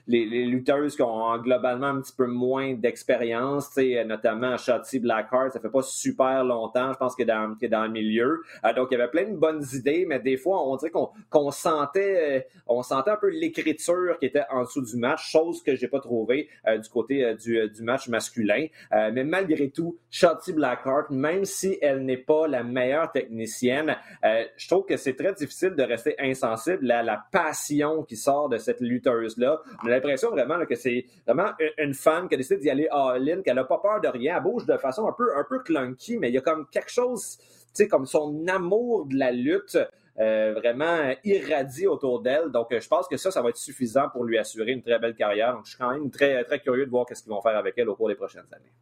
[0.06, 5.52] les, les lutteuses qui ont globalement un petit peu moins d'expérience, notamment Shotzi Blackheart.
[5.52, 8.42] Ça fait pas super longtemps, je pense, que dans, que dans le milieu.
[8.64, 11.10] Euh, donc il y avait plein de bonnes idées, mais des fois on dirait qu'on
[11.30, 15.74] qu'on sentait on sentait un peu l'écriture qui était en dessous du match, chose que
[15.76, 18.66] j'ai pas trouvé du côté du, du match masculin.
[18.90, 23.96] mais malgré tout, Shotzi Blackheart, même si elle n'est pas la meilleure technicienne.
[24.24, 28.48] Euh, je trouve que c'est très difficile de rester insensible à la passion qui sort
[28.48, 29.60] de cette lutteuse-là.
[29.82, 33.42] On a l'impression vraiment que c'est vraiment une, femme qui a décidé d'y aller all-in,
[33.42, 34.36] qu'elle n'a pas peur de rien.
[34.36, 36.90] Elle bouge de façon un peu, un peu clunky, mais il y a comme quelque
[36.90, 39.78] chose, tu sais, comme son amour de la lutte.
[40.18, 42.50] Euh, vraiment irradie autour d'elle.
[42.50, 45.14] Donc, je pense que ça, ça va être suffisant pour lui assurer une très belle
[45.14, 45.54] carrière.
[45.54, 47.78] Donc, je suis quand même très, très curieux de voir ce qu'ils vont faire avec
[47.78, 48.72] elle au cours des prochaines années.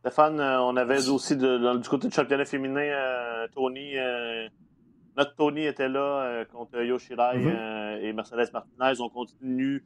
[0.00, 3.98] Stéphane, euh, on avait aussi du côté du championnat féminin, euh, Tony.
[3.98, 4.48] Euh,
[5.16, 8.02] notre Tony était là contre Yoshirai mm-hmm.
[8.02, 9.00] et Mercedes Martinez.
[9.00, 9.84] On continue.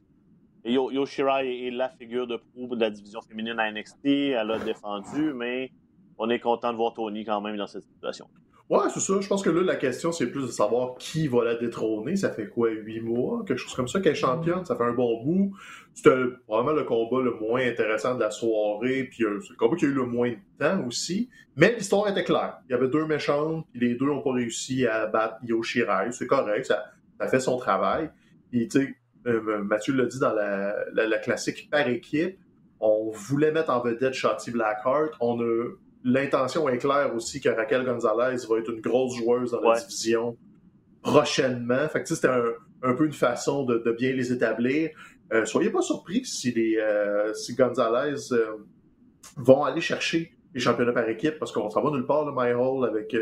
[0.63, 4.05] Yoshirai est la figure de proue de la division féminine à NXT.
[4.05, 5.71] Elle a défendu, mais
[6.19, 8.27] on est content de voir Tony quand même dans cette situation.
[8.69, 9.19] Ouais, c'est ça.
[9.19, 12.15] Je pense que là, la question, c'est plus de savoir qui va la détrôner.
[12.15, 13.43] Ça fait quoi, huit mois?
[13.45, 14.65] Quelque chose comme ça qu'elle est championne.
[14.65, 15.53] Ça fait un bon bout.
[15.93, 16.15] C'était
[16.47, 19.03] vraiment le combat le moins intéressant de la soirée.
[19.11, 21.29] Puis euh, c'est le combat qui a eu le moins de temps aussi.
[21.57, 22.59] Mais l'histoire était claire.
[22.67, 26.11] Il y avait deux méchantes, puis les deux n'ont pas réussi à battre Yoshirai.
[26.11, 26.65] C'est correct.
[26.65, 28.09] Ça, fait son travail.
[28.49, 28.95] Puis, tu sais,
[29.27, 32.37] euh, Mathieu l'a dit dans la, la, classique par équipe.
[32.79, 35.11] On voulait mettre en vedette Shotty Blackheart.
[35.19, 35.69] On a
[36.03, 40.37] l'intention est claire aussi que Raquel Gonzalez va être une grosse joueuse dans la division
[41.01, 41.87] prochainement.
[41.89, 44.91] Fait que c'était un, peu une façon de, bien les établir.
[45.33, 48.57] Euh, soyez pas surpris si les euh, si Gonzalez euh,
[49.37, 52.53] vont aller chercher les championnats par équipe parce qu'on s'en va nulle part, le My
[52.53, 53.15] Hall avec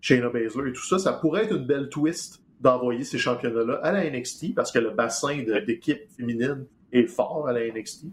[0.00, 0.98] Shayna Baszler et tout ça.
[0.98, 4.90] Ça pourrait être une belle twist d'envoyer ces championnats-là à la NXT parce que le
[4.90, 8.06] bassin d'équipe féminine est fort à la NXT.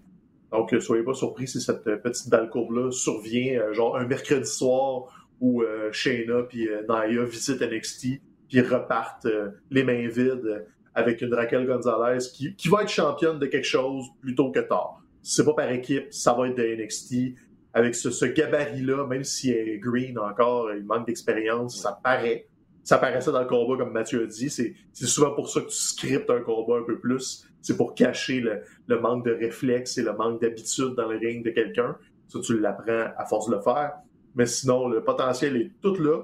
[0.55, 4.05] Donc, euh, soyez pas surpris si cette euh, petite balle courbe-là survient, euh, genre un
[4.05, 5.03] mercredi soir
[5.41, 9.27] où Shayna et Naya visitent NXT, puis repartent
[9.69, 14.49] les mains vides avec une Raquel Gonzalez qui, va être championne de quelque chose plutôt
[14.49, 15.01] que tard.
[15.21, 17.37] Si c'est pas par équipe, ça va être de NXT.
[17.73, 22.47] Avec ce, gabarit-là, même si elle est green encore, il manque d'expérience, ça paraît.
[22.85, 24.49] Ça paraissait dans le combat, comme Mathieu a dit.
[24.49, 28.41] C'est souvent pour ça que tu scriptes un combat un peu plus c'est pour cacher
[28.87, 31.97] le, manque de réflexe et le manque d'habitude dans le ring de quelqu'un.
[32.27, 33.93] Ça, tu l'apprends à force de le faire.
[34.35, 36.21] Mais sinon, le potentiel est tout là.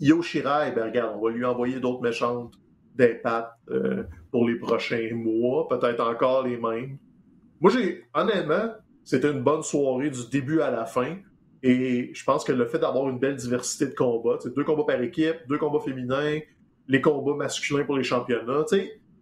[0.00, 2.54] Yo Shirai, ben regarde, on va lui envoyer d'autres méchantes
[2.94, 6.96] d'impact euh, pour les prochains mois, peut-être encore les mêmes.
[7.60, 8.72] Moi, j'ai, honnêtement,
[9.04, 11.16] c'était une bonne soirée du début à la fin.
[11.62, 15.00] Et je pense que le fait d'avoir une belle diversité de combats, deux combats par
[15.00, 16.40] équipe, deux combats féminins,
[16.88, 18.64] les combats masculins pour les championnats,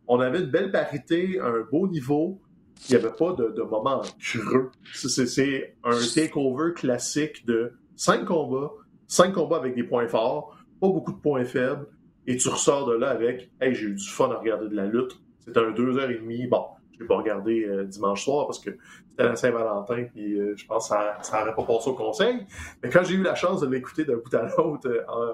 [0.09, 2.41] on avait une belle parité, un beau niveau.
[2.89, 4.71] Il n'y avait pas de, de moment creux.
[4.95, 8.73] C'est un takeover classique de cinq combats,
[9.07, 11.87] cinq combats avec des points forts, pas beaucoup de points faibles,
[12.27, 14.87] et tu ressors de là avec Hey, j'ai eu du fun à regarder de la
[14.87, 15.21] lutte.
[15.41, 16.47] C'était un deux heures et demie.
[16.47, 16.65] Bon,
[17.01, 18.71] je l'ai pas regardé euh, dimanche soir parce que
[19.09, 22.47] c'était la Saint-Valentin, puis euh, je pense que ça n'aurait pas passé au conseil.
[22.83, 25.33] Mais quand j'ai eu la chance de l'écouter d'un bout à l'autre euh,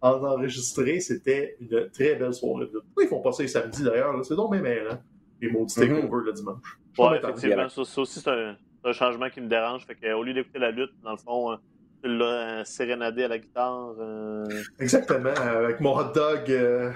[0.00, 4.24] en enregistré, c'était une très belle soirée Pourquoi ils font pas ça les samedis d'ailleurs?
[4.24, 5.00] C'est donc même hein?
[5.40, 5.88] les maudits mm-hmm.
[5.88, 6.78] takeovers le dimanche.
[6.96, 8.56] Ouais, effectivement, ça, aussi c'est un,
[8.92, 9.84] changement qui me dérange.
[9.86, 11.58] Fait que, au lieu d'écouter la lutte, dans le fond,
[12.02, 13.94] tu l'as sérénadé à la guitare.
[14.78, 16.94] Exactement, avec mon hot dog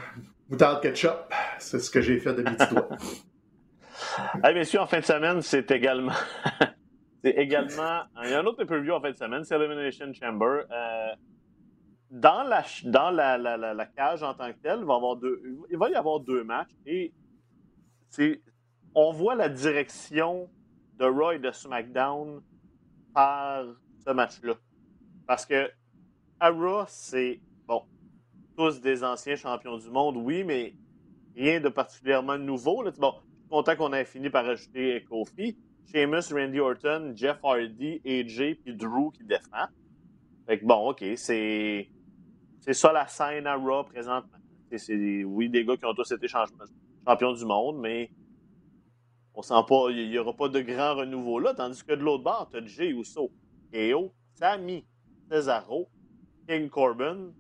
[0.49, 1.35] moutarde ketchup.
[1.59, 2.89] C'est ce que j'ai fait de midi doigts.
[4.45, 6.13] hey, messieurs, en fin de semaine, c'est également.
[7.25, 8.03] c'est également.
[8.25, 10.65] Il y a un autre preview en fin de semaine, c'est Elimination Chamber.
[10.71, 11.15] Euh,
[12.11, 15.79] dans la, dans la, la, cage en tant que telle, il va, avoir deux, il
[15.79, 17.13] va y avoir deux matchs et
[18.95, 20.51] on voit la direction
[20.99, 22.43] de Roy de SmackDown
[23.15, 23.65] par
[24.05, 24.55] ce match-là.
[25.27, 25.71] Parce que
[26.39, 26.53] à
[26.89, 27.85] c'est, bon,
[28.57, 30.75] tous des anciens champions du monde, oui, mais
[31.35, 32.83] rien de particulièrement nouveau.
[32.83, 32.91] Là.
[32.99, 33.15] Bon,
[33.53, 35.57] content qu'on ait fini par ajouter Kofi.
[35.93, 39.67] Sheamus, Randy Orton, Jeff Hardy, AJ, puis Drew qui défend.
[40.47, 41.89] Fait que bon, OK, c'est,
[42.61, 44.39] c'est ça la scène à Raw présentement.
[44.75, 48.11] C'est, oui, des gars qui ont tous été champions du monde, mais
[49.35, 51.53] on sent pas, il n'y aura pas de grand renouveau là.
[51.53, 53.31] Tandis que de l'autre bord, tu as Jay Uso,
[53.75, 54.87] Eo, Sammy,
[55.29, 55.91] Cesaro,
[56.49, 57.33] King Corbin,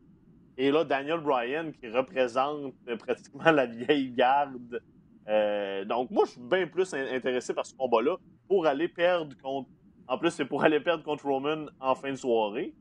[0.59, 4.83] et là, Daniel Bryan qui représente pratiquement la vieille garde.
[5.29, 8.17] Euh, donc, moi, je suis bien plus intéressé par ce combat-là
[8.49, 9.69] pour aller perdre contre.
[10.09, 12.75] En plus, c'est pour aller perdre contre Roman en fin de soirée.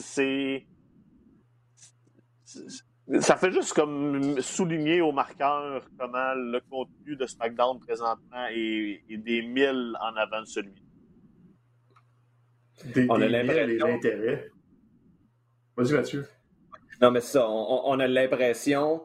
[0.00, 0.66] C'est.
[3.20, 9.42] Ça fait juste comme souligner au marqueur comment le contenu de SmackDown présentement est, des
[9.42, 10.82] mille en avant de celui.
[12.94, 14.50] Des, On a l'intérêt.
[15.76, 16.26] Vas-y, Mathieu.
[17.00, 19.04] Non, mais ça, on, a l'impression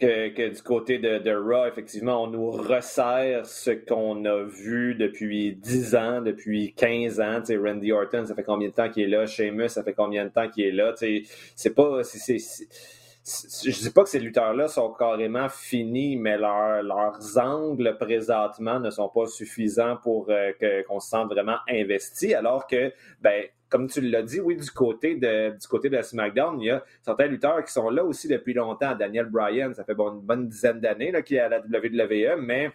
[0.00, 5.54] que, du côté de, de, Raw, effectivement, on nous resserre ce qu'on a vu depuis
[5.54, 7.42] 10 ans, depuis 15 ans.
[7.48, 9.26] Randy Orton, ça fait combien de temps qu'il est là?
[9.26, 10.92] Sheamus, ça fait combien de temps qu'il est là?
[10.92, 12.02] Tu c'est pas...
[12.02, 12.38] c'est
[13.24, 19.08] je dis pas que ces lutteurs-là sont carrément finis, mais leurs angles présentement ne sont
[19.08, 20.50] pas suffisants pour euh,
[20.88, 25.14] qu'on se sente vraiment investi, alors que, ben, comme tu l'as dit, oui, du côté
[25.14, 28.52] de du côté de SmackDown, il y a certains lutteurs qui sont là aussi depuis
[28.52, 28.94] longtemps.
[28.94, 32.70] Daniel Bryan, ça fait une bonne dizaine d'années qu'il est à la WWE, mais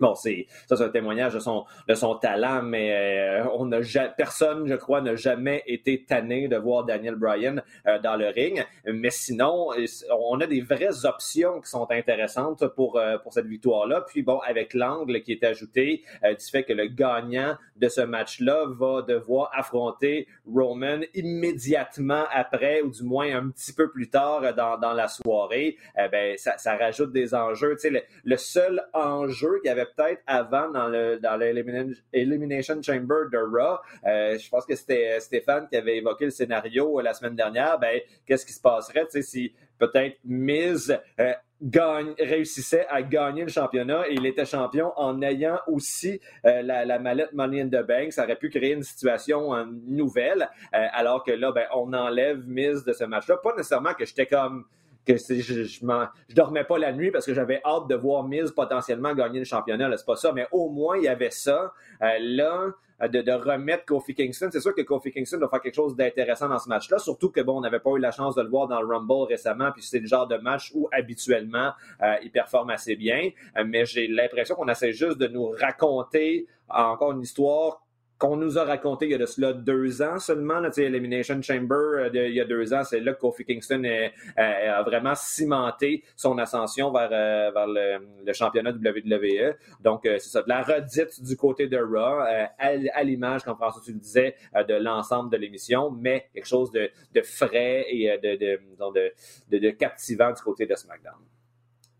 [0.00, 3.78] Bon, c'est ça, c'est un témoignage de son, de son talent, mais euh, on n'a
[4.16, 8.64] personne, je crois, n'a jamais été tanné de voir Daniel Bryan euh, dans le ring.
[8.86, 9.68] Mais sinon,
[10.10, 14.00] on a des vraies options qui sont intéressantes pour euh, pour cette victoire-là.
[14.00, 18.66] Puis bon, avec l'angle qui est ajouté du fait que le gagnant de ce match-là
[18.68, 24.76] va devoir affronter Roman immédiatement après, ou du moins un petit peu plus tard dans,
[24.78, 25.76] dans la soirée,
[26.10, 27.76] ben ça, ça rajoute des enjeux.
[27.80, 33.28] Tu sais, le seul enjeu qu'il y avait peut-être avant dans le dans l'Elimination Chamber
[33.32, 33.78] de Raw.
[34.06, 37.78] Euh, je pense que c'était Stéphane qui avait évoqué le scénario euh, la semaine dernière.
[37.78, 44.08] Ben, qu'est-ce qui se passerait si peut-être Miz euh, gagne, réussissait à gagner le championnat
[44.08, 48.12] et il était champion en ayant aussi la, la, mallette Money in the Bank.
[48.12, 49.52] Ça aurait pu créer une situation
[49.86, 53.38] nouvelle, alors que là, ben, on enlève Miz de ce match-là.
[53.38, 54.64] Pas nécessairement que j'étais comme
[55.06, 58.50] que je, je, je, dormais pas la nuit parce que j'avais hâte de voir Miz
[58.50, 59.94] potentiellement gagner le championnat.
[59.96, 61.72] C'est pas ça, mais au moins il y avait ça.
[62.02, 62.70] Euh, là,
[63.02, 64.48] euh, de, de, remettre Kofi Kingston.
[64.52, 67.40] C'est sûr que Kofi Kingston doit faire quelque chose d'intéressant dans ce match-là, surtout que
[67.40, 69.82] bon, on n'avait pas eu la chance de le voir dans le Rumble récemment, puis
[69.82, 73.30] c'est le genre de match où habituellement euh, il performe assez bien.
[73.66, 77.83] mais j'ai l'impression qu'on essaie juste de nous raconter encore une histoire
[78.18, 80.60] qu'on nous a raconté il y a de cela deux ans seulement.
[80.60, 83.82] Là, Elimination Chamber, euh, il y a deux ans, c'est là que Kofi Kingston
[84.36, 89.54] a vraiment cimenté son ascension vers, euh, le, championnat WWE.
[89.80, 92.20] Donc, euh, c'est ça, de la redite du côté de Raw,
[92.58, 94.36] à, l'image, comme François tu le disais,
[94.68, 96.90] de l'ensemble de l'émission, mais quelque chose de,
[97.22, 101.14] frais et de, de, de captivant du côté de SmackDown.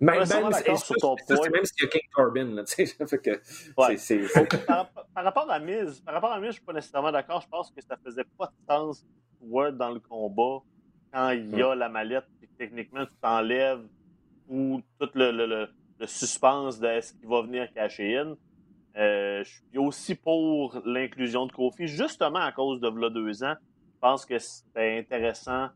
[0.00, 1.48] Même, même, sur ton point.
[1.50, 6.32] même s'il y a King Corbin, là, fait que par, rapport à Miz, par rapport
[6.32, 7.40] à Miz, je suis pas nécessairement d'accord.
[7.40, 9.06] Je pense que ça faisait pas de sens
[9.40, 10.62] Word dans le combat
[11.12, 11.78] quand il y a hmm.
[11.78, 13.86] la mallette et techniquement tu t'enlèves
[14.48, 18.36] ou tout le, le, le, suspense de ce qui va venir cacher in.
[18.96, 23.54] Euh, je suis aussi pour l'inclusion de Kofi, justement à cause de là deux ans.
[23.94, 25.68] Je pense que c'était intéressant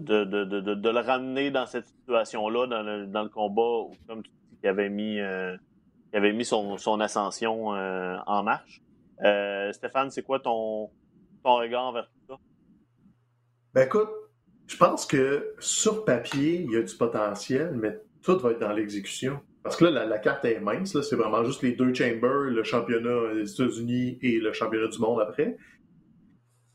[0.00, 4.22] de, de, de, de, le ramener dans cette situation-là, dans le, dans le combat, comme
[4.22, 5.56] tu dis, qui avait mis, euh,
[6.12, 8.80] avait mis son, son ascension euh, en marche.
[9.22, 10.90] Euh, Stéphane, c'est quoi ton,
[11.44, 12.38] ton regard envers tout ça?
[13.74, 14.08] Ben écoute,
[14.66, 18.72] je pense que sur papier, il y a du potentiel, mais tout va être dans
[18.72, 19.40] l'exécution.
[19.62, 23.34] Parce que là, la, carte est mince, c'est vraiment juste les deux chambers, le championnat
[23.34, 25.56] des États-Unis et le championnat du monde après.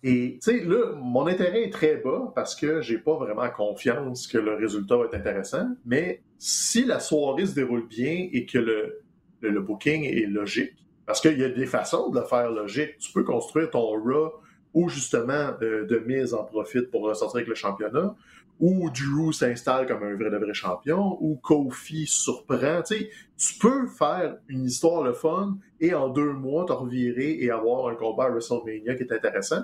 [0.03, 4.27] Et tu sais, là, mon intérêt est très bas parce que j'ai pas vraiment confiance
[4.27, 5.69] que le résultat va être intéressant.
[5.86, 9.01] Mais si la soirée se déroule bien et que le,
[9.41, 10.75] le, booking est logique,
[11.07, 12.97] parce qu'il y a des façons de le faire logique.
[12.99, 14.33] Tu peux construire ton Raw
[14.73, 18.13] ou justement euh, de mise en profit pour ressortir avec le championnat,
[18.60, 22.81] ou Drew s'installe comme un vrai de vrai champion, ou Kofi surprend.
[22.83, 27.38] Tu sais, tu peux faire une histoire le fun et en deux mois te revirer
[27.39, 29.63] et avoir un combat à WrestleMania qui est intéressant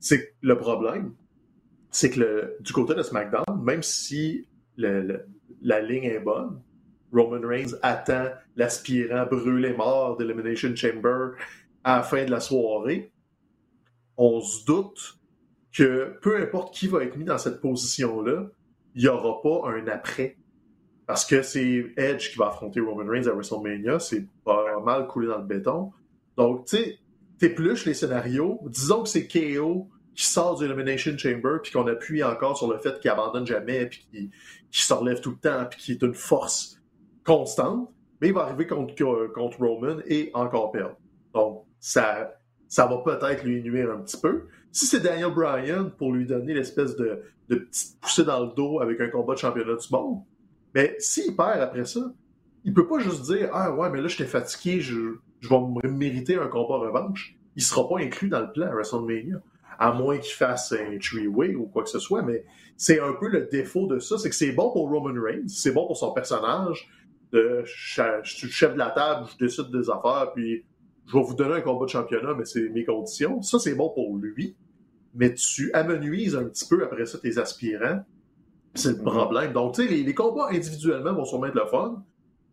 [0.00, 1.14] c'est le problème,
[1.90, 6.60] c'est que le, du côté de SmackDown, même si la ligne est bonne,
[7.12, 11.32] Roman Reigns attend l'aspirant brûlé mort d'Elimination Chamber
[11.84, 13.12] à la fin de la soirée.
[14.16, 15.18] On se doute
[15.72, 18.46] que peu importe qui va être mis dans cette position-là,
[18.94, 20.36] il n'y aura pas un après.
[21.06, 25.26] Parce que c'est Edge qui va affronter Roman Reigns à WrestleMania, c'est pas mal coulé
[25.26, 25.92] dans le béton.
[26.36, 26.98] Donc, tu sais,
[27.40, 28.60] t'épluches les scénarios.
[28.66, 32.78] Disons que c'est KO qui sort du Elimination Chamber, puis qu'on appuie encore sur le
[32.78, 34.30] fait qu'il abandonne jamais, puis qu'il
[34.70, 36.80] se relève tout le temps, puis qu'il est une force
[37.24, 37.90] constante.
[38.20, 38.94] Mais il va arriver contre,
[39.32, 40.96] contre Roman et encore perdre.
[41.32, 42.34] Donc, ça,
[42.68, 44.46] ça va peut-être lui nuire un petit peu.
[44.70, 48.80] Si c'est Daniel Bryan pour lui donner l'espèce de, de petite poussée dans le dos
[48.80, 50.22] avec un combat de championnat du monde,
[50.74, 52.12] mais s'il perd après ça,
[52.64, 55.90] il peut pas juste dire Ah ouais, mais là, j'étais fatigué, je, je vais me
[55.90, 57.36] mériter un combat revanche.
[57.56, 59.40] Il sera pas inclus dans le plan à WrestleMania.
[59.78, 62.44] À moins qu'il fasse un three-way ou quoi que ce soit, mais
[62.76, 65.72] c'est un peu le défaut de ça, c'est que c'est bon pour Roman Reigns, c'est
[65.72, 66.88] bon pour son personnage,
[67.32, 70.64] de je suis le chef de la table, je décide des affaires, puis
[71.06, 73.42] je vais vous donner un combat de championnat, mais c'est mes conditions.
[73.42, 74.54] Ça, c'est bon pour lui,
[75.14, 78.04] mais tu amenuises un petit peu après ça tes aspirants.
[78.74, 79.04] C'est le mhm.
[79.04, 79.52] problème.
[79.52, 82.04] Donc, tu sais, les, combats individuellement vont sûrement être le fun,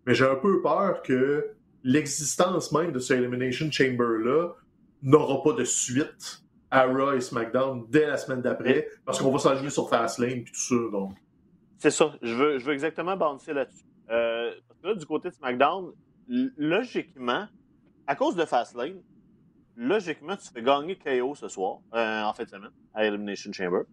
[0.06, 1.52] mais j'ai un peu peur que
[1.88, 4.50] l'existence même de ce Elimination Chamber-là
[5.04, 9.39] n'aura pas de suite à Raw et SmackDown dès la semaine d'après, parce qu'on va
[9.39, 10.76] s'enligner sur Fastlane et tout ça.
[10.91, 11.15] Donc.
[11.78, 12.13] C'est ça.
[12.21, 13.86] Je veux, je veux exactement balancer là-dessus.
[14.10, 15.93] Euh, parce que là, du côté de SmackDown,
[16.28, 17.47] logiquement,
[18.06, 19.02] à cause de Fastlane,
[19.78, 23.84] logiquement, tu fais gagner KO ce soir, euh, en fin de semaine, à Elimination Chamber.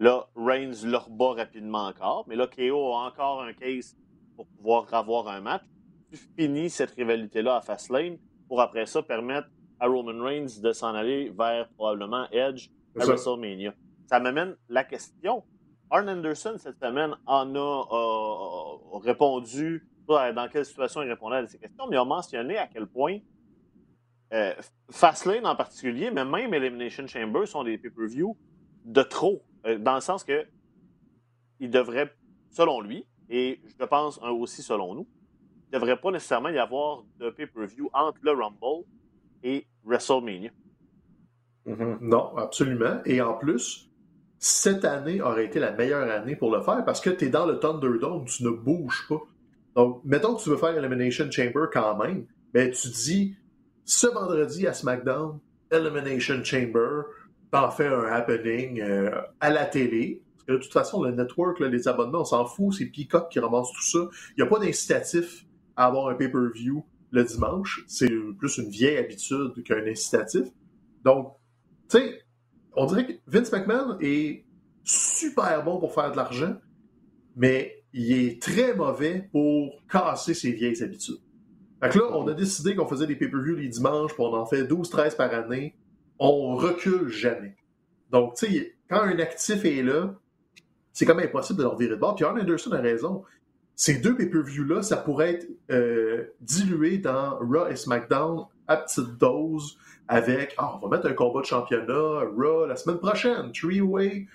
[0.00, 3.96] Là, Reigns le rebat rapidement encore, mais là, KO a encore un case
[4.34, 5.62] pour pouvoir avoir un match.
[6.10, 9.48] Tu finis cette rivalité-là à Fastlane pour après ça permettre
[9.80, 13.74] à Roman Reigns de s'en aller vers probablement Edge à WrestleMania.
[14.06, 15.42] Ça m'amène la question.
[15.90, 21.86] Arn Anderson, cette semaine, en a répondu, dans quelle situation il répondait à ces questions,
[21.88, 23.18] mais il a mentionné à quel point
[24.32, 24.54] euh,
[24.90, 28.36] Fastlane en particulier, mais même Elimination Chamber sont des pay-per-view
[28.84, 30.46] de trop, euh, dans le sens que
[31.60, 32.12] il devrait,
[32.50, 35.08] selon lui, et je pense aussi selon nous,
[35.72, 38.84] ne devrait pas nécessairement y avoir de pay-per-view entre le Rumble
[39.42, 40.50] et WrestleMania.
[41.66, 41.98] Mm-hmm.
[42.00, 43.00] Non, absolument.
[43.04, 43.90] Et en plus,
[44.38, 47.46] cette année aurait été la meilleure année pour le faire parce que tu es dans
[47.46, 49.20] le Thunderdome, tu ne bouges pas.
[49.74, 53.36] Donc, mettons que tu veux faire Elimination Chamber quand même, mais tu dis,
[53.84, 55.38] ce vendredi à SmackDown,
[55.70, 57.02] Elimination Chamber,
[57.50, 60.22] t'en fais un happening euh, à la télé.
[60.34, 63.40] Parce que de toute façon, le network, les abonnements, on s'en fout, c'est Peacock qui
[63.40, 63.98] ramasse tout ça.
[64.36, 65.45] Il n'y a pas d'incitatif
[65.76, 67.84] à avoir un pay-per-view le dimanche.
[67.86, 70.46] C'est plus une vieille habitude qu'un incitatif.
[71.04, 71.34] Donc,
[71.88, 72.22] tu sais,
[72.74, 74.44] on dirait que Vince McMahon est
[74.84, 76.56] super bon pour faire de l'argent,
[77.36, 81.20] mais il est très mauvais pour casser ses vieilles habitudes.
[81.82, 84.46] Fait que là, on a décidé qu'on faisait des pay-per-views les dimanches, puis on en
[84.46, 85.76] fait 12-13 par année.
[86.18, 87.56] On recule jamais.
[88.10, 90.14] Donc, tu sais, quand un actif est là,
[90.92, 92.14] c'est quand même impossible de leur virer de bord.
[92.14, 93.22] Puis Arn Anderson a raison.
[93.76, 99.78] Ces deux pay-per-views-là, ça pourrait être euh, dilué dans Raw et SmackDown à petite dose
[100.08, 104.26] avec Ah, on va mettre un combat de championnat, Raw la semaine prochaine, three-way,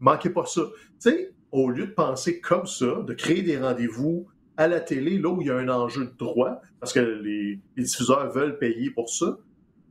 [0.00, 0.62] manquez pas ça.
[1.02, 4.26] Tu sais, au lieu de penser comme ça, de créer des rendez-vous
[4.58, 7.58] à la télé, là où il y a un enjeu de droit, parce que les,
[7.78, 9.38] diffuseurs veulent payer pour ça,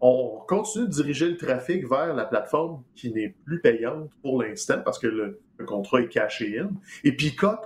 [0.01, 4.81] on continue de diriger le trafic vers la plateforme qui n'est plus payante pour l'instant
[4.85, 6.69] parce que le, contrat est caché in.
[7.03, 7.65] Et Peacock,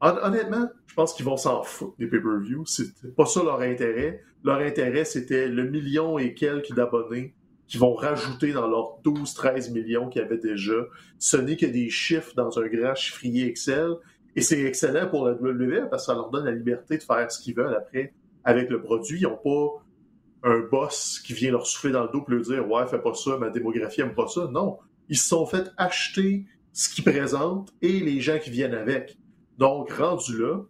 [0.00, 2.66] honnêtement, je pense qu'ils vont s'en foutre des pay-per-views.
[2.66, 4.22] C'était pas ça leur intérêt.
[4.44, 7.34] Leur intérêt, c'était le million et quelques d'abonnés
[7.66, 10.86] qui vont rajouter dans leurs 12-13 millions qu'ils avaient déjà.
[11.18, 13.94] Ce n'est que des chiffres dans un grand chiffrier Excel.
[14.36, 17.30] Et c'est excellent pour la WWE parce que ça leur donne la liberté de faire
[17.30, 19.20] ce qu'ils veulent après avec le produit.
[19.20, 22.70] Ils n'ont pas un boss qui vient leur souffler dans le dos pour leur dire
[22.70, 24.48] Ouais, fais pas ça, ma démographie aime pas ça.
[24.50, 24.78] Non.
[25.08, 29.17] Ils se sont fait acheter ce qu'ils présentent et les gens qui viennent avec.
[29.58, 30.60] Donc, rendu là,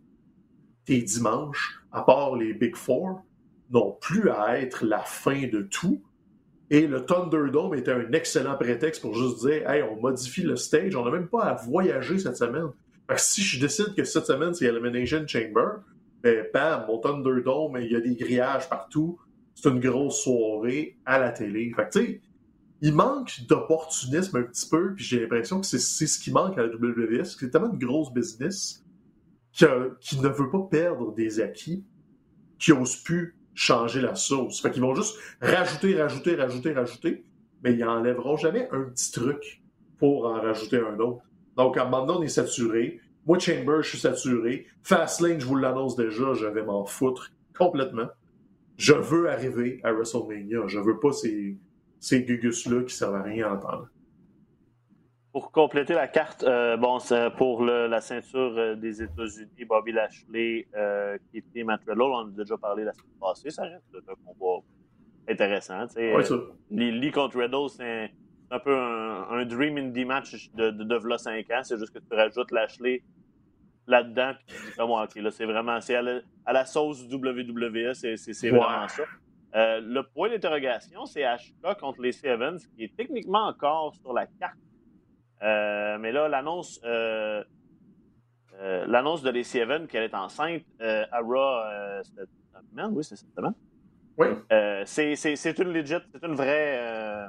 [0.86, 3.22] tes dimanches, à part les Big Four,
[3.70, 6.02] n'ont plus à être la fin de tout.
[6.70, 10.96] Et le Thunderdome était un excellent prétexte pour juste dire Hey, on modifie le stage,
[10.96, 12.70] on n'a même pas à voyager cette semaine.
[13.08, 15.82] Fait si je décide que cette semaine, c'est Elimination Chamber,
[16.22, 19.18] ben, bam, mon Thunderdome, il y a des grillages partout.
[19.54, 21.72] C'est une grosse soirée à la télé.
[21.74, 22.20] Fait tu sais,
[22.80, 26.62] il manque d'opportunisme un petit peu, puis j'ai l'impression que c'est ce qui manque à
[26.62, 27.24] la WWE.
[27.24, 28.84] C'est tellement une grosse business
[29.52, 29.64] qui,
[30.00, 31.84] qui, ne veut pas perdre des acquis,
[32.58, 34.60] qui n'ose plus changer la sauce.
[34.60, 37.24] Fait qu'ils vont juste rajouter, rajouter, rajouter, rajouter,
[37.64, 39.62] mais ils n'enlèveront jamais un petit truc
[39.98, 41.22] pour en rajouter un autre.
[41.56, 43.00] Donc, à un moment donné, on est saturé.
[43.26, 44.66] Moi, Chamber, je suis saturé.
[44.84, 48.06] Fastlane, je vous l'annonce déjà, je vais m'en foutre complètement.
[48.76, 50.68] Je veux arriver à WrestleMania.
[50.68, 51.56] Je veux pas ces,
[52.00, 53.88] ces gugus-là qui servent à rien à entendre.
[55.30, 56.98] pour compléter la carte, euh, bon,
[57.36, 62.14] pour le- la ceinture euh, des États-Unis, Bobby Lashley, euh, qui était Matt Riddle, on
[62.14, 64.64] en a déjà parlé la semaine passée, ça reste un combat
[65.28, 65.86] intéressant.
[65.96, 66.34] Ouais, ça.
[66.70, 68.10] Lee, Lee contre Riddle, c'est
[68.50, 71.60] un, peu un, un dream indie match de, de, de v'là 5 ans.
[71.62, 73.02] C'est juste que tu rajoutes Lashley
[73.86, 74.32] là-dedans.
[74.46, 77.92] Puis tu dis, comme, OK, là, c'est vraiment c'est à, la, à la sauce WWE,
[77.94, 78.58] c'est c'est- c'est Ouais.
[78.58, 79.02] vraiment ça.
[79.54, 84.26] Euh, le point d'interrogation, c'est Ashka contre les Evans, qui est techniquement encore sur la
[84.26, 84.58] carte.
[85.42, 87.42] Euh, mais là, l'annonce euh,
[88.86, 92.28] l'annonce de Lacey Evans qu'elle est enceinte à Raw cette
[92.70, 93.54] semaine, oui, c'est cette semaine.
[94.18, 94.26] Oui.
[94.84, 97.28] C'est, une legit, c'est une vraie.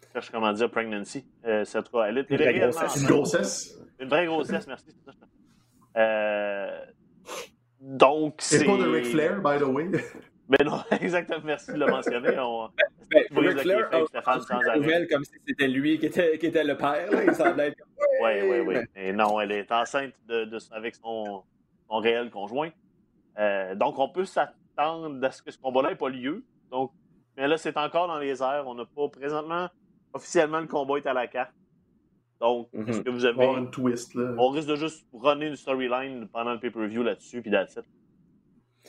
[0.00, 1.26] Je cherche comment dire pregnancy.
[1.42, 3.00] C'est cas, elle est, Une vraie grossesse.
[3.02, 3.78] Une grossesse.
[4.00, 4.86] Une vraie grossesse, merci.
[5.96, 6.84] Euh,
[7.80, 8.64] donc, C'est c'est.
[8.64, 9.90] pas de Ric Flair, by the way.
[10.58, 12.38] Mais non, exactement, merci de le mentionner.
[12.38, 12.68] On...
[13.10, 14.78] Ben, Tu brises Ric le Flair kayfabe, a Stéphane, sans arrêt.
[14.80, 17.10] nouvelle comme si c'était lui qui était, qui était le père.
[17.10, 17.24] Là.
[17.24, 17.88] Il semblait être comme,
[18.22, 18.74] Oui, oui, oui.
[18.74, 21.42] mais- Mais non, elle est enceinte de, de- avec son,
[21.88, 22.70] son réel conjoint.
[23.38, 26.44] Euh, donc, on peut s'attendre à ce que ce combat-là n'ait pas lieu.
[26.70, 26.92] Donc,
[27.36, 28.64] mais là, c'est encore dans les airs.
[28.66, 29.68] On n'a pas présentement,
[30.12, 31.52] officiellement, le combat est à la carte.
[32.40, 32.88] Donc, Mhm.
[32.88, 33.44] est-ce que vous avez.
[33.46, 34.34] une twist, là.
[34.36, 37.80] On risque de juste runner une storyline pendant le pay-per-view là-dessus, puis it.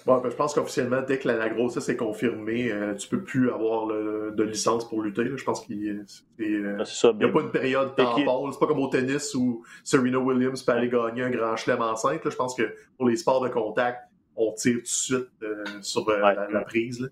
[0.05, 3.23] Bon, ben, je pense qu'officiellement, dès que la, la grossesse est confirmée, euh, tu peux
[3.23, 5.23] plus avoir le- de licence pour lutter.
[5.23, 5.37] là.
[5.37, 6.03] Je pense qu'il euh,
[6.39, 6.65] n'y
[7.05, 7.31] a Big.
[7.31, 8.51] pas une période Et tampon.
[8.51, 12.25] C'est pas comme au tennis où Serena Williams peut aller gagner un grand chelem enceinte.
[12.25, 12.31] là.
[12.31, 13.99] Je pense que pour les sports de contact,
[14.35, 16.35] on tire tout de suite euh, sur euh, Ouais.
[16.35, 16.99] la, la prise.
[16.99, 17.07] là.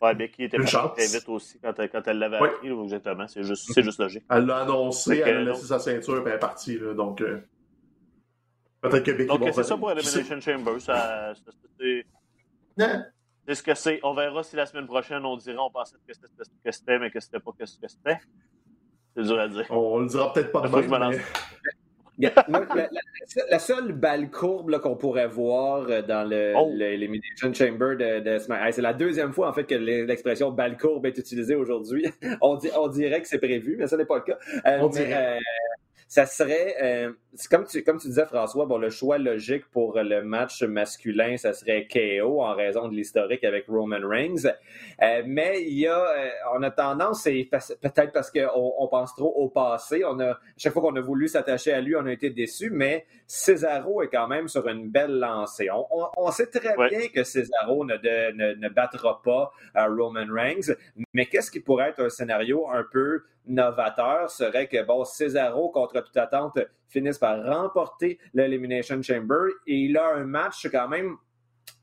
[0.00, 0.92] Ouais, Becky était Une partie chance.
[0.96, 2.70] très vite aussi quand, elle- quand elle l'avait appris.
[2.70, 3.26] Exactement.
[3.26, 4.22] C'est juste, logique.
[4.30, 6.78] Elle l'a annoncé, elle a laissé sa ceinture, puis elle est partie.
[6.78, 6.94] là.
[6.94, 7.38] donc, euh,
[8.82, 9.90] peut-être que Becky Donc, c'est ça pour?
[9.92, 10.80] Elimination Chamber.
[10.80, 14.00] Ça, ça- c'est- ce que c'est.
[14.02, 16.98] On verra si la semaine prochaine, on dira on pensait que c'était ce que c'était,
[16.98, 18.18] mais que c'était pas que ce que c'était.
[19.16, 19.66] C'est dur à dire.
[19.70, 21.10] On le dira peut-être pas demain.
[21.10, 21.18] mais-
[22.48, 26.70] moi, la, la- la seule balle courbe qu'on pourrait voir euh, dans le, Oh.
[26.72, 30.50] le- l'Elimination Chamber de, de Smack- Hey, c'est la deuxième fois en fait que l'expression
[30.52, 32.04] balle courbe est utilisée aujourd'hui.
[32.42, 34.38] On, dit, on dirait que c'est prévu, mais ce n'est pas le cas.
[34.66, 35.36] Euh, On mais, dirait.
[35.36, 35.40] euh,
[36.06, 37.12] ça serait, euh,
[37.50, 41.52] comme tu, comme tu disais François, bon, le choix logique pour le match masculin, ça
[41.52, 44.44] serait KO en raison de l'historique avec Roman Reigns.
[45.02, 49.14] Euh, mais il y a, euh, on a tendance, c'est peut-être parce qu'on on pense
[49.14, 50.04] trop au passé.
[50.04, 52.70] On a, chaque fois qu'on a voulu s'attacher à lui, on a été déçus.
[52.70, 55.70] Mais Cesaro est quand même sur une belle lancée.
[55.70, 56.88] On, on- on sait très Ouais.
[56.90, 60.74] bien que Cesaro ne, de- ne, ne battra pas euh, Roman Reigns.
[61.14, 66.00] Mais qu'est-ce qui pourrait être un scénario un peu novateur serait que bon Cesaro contre
[66.02, 66.58] toute attente
[66.92, 69.50] finisse par remporter l'Elimination Chamber.
[69.66, 71.16] Et il a un match quand même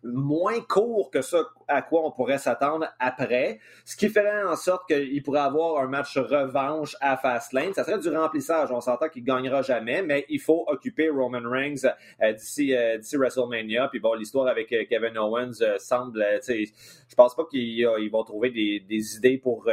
[0.04, 4.88] moins court que ça à quoi on pourrait s'attendre après, ce qui ferait en sorte
[4.88, 7.74] qu'il pourrait avoir un match revanche à Fastlane.
[7.74, 8.72] Ça serait du remplissage.
[8.72, 11.88] On s'entend qu'il gagnera jamais, mais il faut occuper Roman Reigns
[12.22, 13.88] euh, d'ici euh, d'ici WrestleMania.
[13.90, 18.50] Puis bon, l'histoire avec euh, Kevin Owens semble, je pense pas qu'ils ils vont trouver
[18.50, 19.70] des, idées pour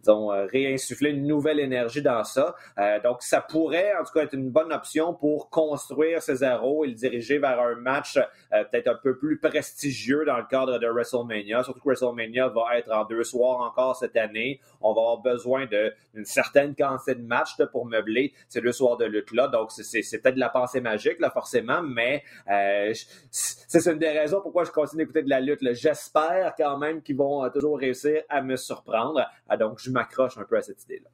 [0.00, 2.54] disons, réinsuffler une nouvelle énergie dans ça.
[3.02, 6.94] Donc, ça pourrait, en tout cas, être une bonne option pour construire Cesaro et le
[6.94, 8.18] diriger vers un match
[8.50, 11.62] peut-être un peu plus prestigieux dans le cadre de WrestleMania.
[11.64, 14.60] Surtout que WrestleMania va être en deux soirs encore cette année.
[14.80, 18.72] On va avoir besoin de- d'une certaine quantité de matchs là, pour meubler ces deux
[18.72, 19.48] soirs de lutte-là.
[19.48, 22.92] Donc, c'est- peut-être de la pensée magique, là, forcément, mais euh,
[23.30, 25.60] c'est une des raisons pourquoi je continue d'écouter de la lutte.
[25.74, 29.24] J'espère quand même qu'ils vont euh, toujours réussir à me surprendre.
[29.48, 31.10] Ah, donc, je m'accroche un peu à cette idée-là.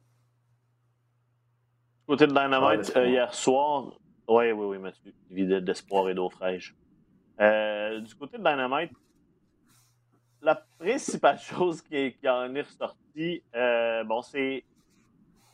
[2.07, 3.97] Côté de Dynamite, euh, hier soir.
[4.27, 5.13] Oui, oui, oui, Mathieu.
[5.29, 6.75] Vide d'espoir et d'eau fraîche.
[7.39, 8.91] Euh, du côté de Dynamite,
[10.41, 14.63] la principale chose qui, est- qui en est ressortie, euh, bon, c'est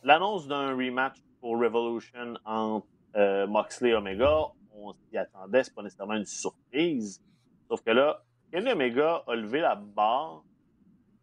[0.02, 4.46] l'annonce d'un rematch pour Revolution entre euh, Moxley et Omega.
[4.74, 7.22] On s'y attendait, c'est pas nécessairement une surprise.
[7.68, 8.22] Sauf que là,
[8.52, 10.42] Kenny Omega a levé la barre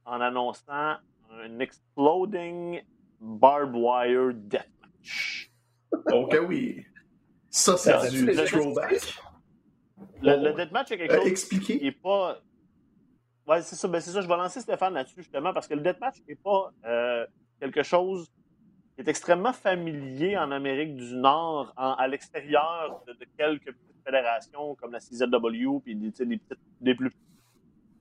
[0.06, 0.96] en annonçant
[1.32, 2.82] un exploding
[3.20, 5.52] barbed wire deathmatch.
[6.10, 6.86] Donc, ah oui.
[7.50, 9.02] Ça, c'est du throwback.
[10.22, 11.80] Le, le deathmatch est quelque Euh, chose qui expliquer.
[11.84, 12.40] n'est pas.
[13.48, 13.88] Ouais, c'est ça.
[13.88, 14.22] Ben, c'est ça.
[14.22, 17.26] Je vais lancer Stéphane là-dessus, justement, parce que le deathmatch n'est pas euh,
[17.60, 18.30] quelque chose
[18.96, 24.04] qui est extrêmement familier en Amérique du Nord, en- à l'extérieur de, de quelques petites
[24.06, 27.12] fédérations comme la CZW, puis des, des, petites- des plus,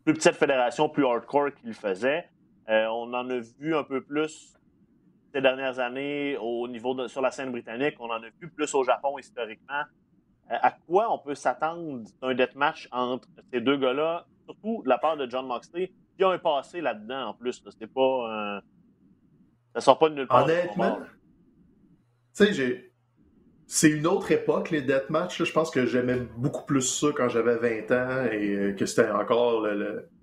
[0.04, 2.28] plus petites fédérations plus hardcore qui le faisaient.
[2.68, 4.52] Euh, on en a vu un peu plus
[5.32, 7.94] ces dernières années au niveau de, sur la scène britannique.
[8.00, 9.82] On en a vu plus au Japon historiquement.
[10.50, 14.98] Euh, à quoi on peut s'attendre d'un deathmatch entre ces deux gars-là, surtout de la
[14.98, 17.62] part de John Moxley, qui a un passé là-dedans en plus.
[17.78, 18.00] C'est pas.
[18.00, 18.60] euh,
[19.74, 20.44] ça sort pas de nulle part.
[20.44, 21.06] Honnêtement, bord.
[22.32, 22.92] sais, j'ai.
[23.68, 25.42] C'est une autre époque, les deathmatch.
[25.42, 29.10] Je pense que j'aimais beaucoup plus ça quand j'avais 20 ans et euh, que c'était
[29.10, 29.74] encore le,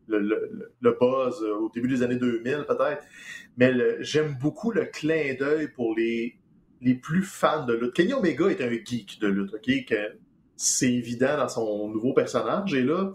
[0.07, 3.03] le, le, le, buzz au début des années 2000, peut-être.
[3.57, 6.37] Mais j'aime beaucoup le clin d'œil pour les,
[6.83, 7.93] les plus fans de lutte.
[7.93, 9.93] Kenny Omega est un geek de lutte, OK?
[10.55, 12.73] c'est évident dans son nouveau personnage.
[12.73, 13.13] Et là,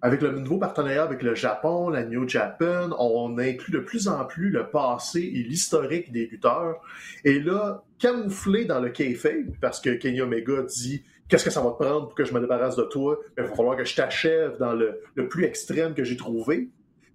[0.00, 4.24] avec le nouveau partenariat avec le Japon, la New Japan, on inclut de plus en
[4.24, 6.80] plus le passé et l'historique des lutteurs.
[7.24, 11.70] Et là, camouflé dans le kayfabe, parce que Kenny Omega dit qu'est-ce que ça va
[11.70, 13.18] te prendre pour que je me débarrasse de toi?
[13.36, 16.70] Il va falloir que je t'achève dans le, le, plus extrême que j'ai trouvé.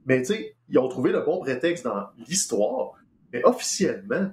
[0.06, 2.92] Mais tu sais, ils ont trouvé le bon prétexte dans l'histoire.
[3.32, 4.32] Mais officiellement,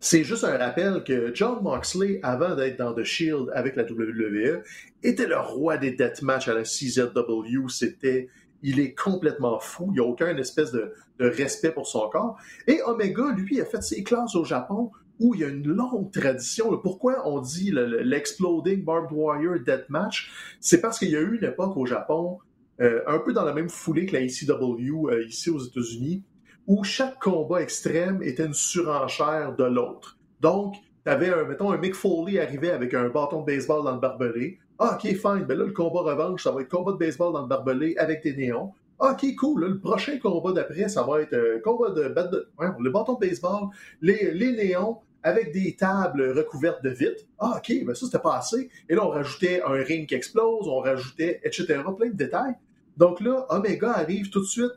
[0.00, 4.62] c'est juste un rappel que John Moxley, avant d'être dans The Shield avec la WWE,
[5.02, 7.68] était le roi des deathmatchs à la CZW.
[7.68, 8.28] C'était,
[8.62, 9.86] il est complètement fou.
[9.88, 12.38] Il n'y a aucun espèce de, respect pour son corps.
[12.66, 16.12] Et Omega, lui, a fait ses classes au Japon où il y a une longue
[16.12, 16.76] tradition.
[16.76, 20.30] Pourquoi on dit l'exploding barbed wire deathmatch?
[20.60, 22.38] C'est parce qu'il y a eu une époque au Japon,
[22.82, 26.22] euh, un peu dans la même foulée que la ECW euh, ici aux États-Unis,
[26.66, 30.18] où chaque combat extrême était une surenchère de l'autre.
[30.40, 33.94] Donc, tu avais, un, mettons, un Mick Foley arrivait avec un bâton de baseball dans
[33.94, 34.58] le barbelé.
[34.78, 35.44] Ah, ok, fine.
[35.46, 38.22] Ben là, le combat revanche, ça va être combat de baseball dans le barbelé avec
[38.22, 38.72] des néons.
[38.98, 39.60] Ah, ok, cool.
[39.60, 42.48] le prochain combat d'après, ça va être euh, combat de, de
[42.80, 43.68] le bâton de baseball,
[44.00, 47.24] les, les néons avec des tables recouvertes de vitres.
[47.38, 48.70] Ah, ok, ben ça, c'était pas assez.
[48.88, 52.54] Et là, on rajoutait un ring qui explose, on rajoutait, etc., plein de détails.
[52.96, 54.72] Donc là, Omega arrive tout de suite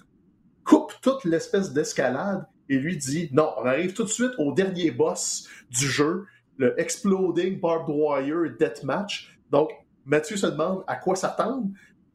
[1.02, 5.48] toute l'espèce d'escalade et lui dit non, on arrive tout de suite au dernier boss
[5.70, 6.26] du jeu,
[6.58, 9.38] le Exploding Barbed Wire Deathmatch.
[9.50, 9.72] Donc,
[10.06, 11.68] Mathieu se demande à quoi s'attendre.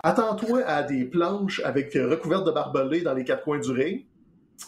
[0.03, 4.07] Attends-toi à des planches avec recouvertes de barbelés dans les quatre coins du ring.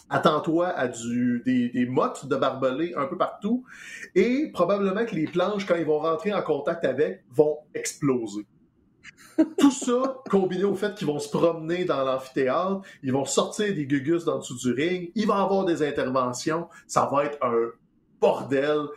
[0.09, 3.63] Attends-toi à du, des, des, mottes de barbelés un peu partout.
[4.15, 8.45] Et probablement que les planches, quand ils vont rentrer en contact avec, vont exploser.
[9.57, 13.85] Tout ça combiné au fait qu'ils vont se promener dans l'amphithéâtre, ils vont sortir des
[13.85, 17.37] gugus dans le dessous du ring, il va y avoir des interventions, ça va être
[17.43, 17.71] un
[18.19, 18.87] bordel.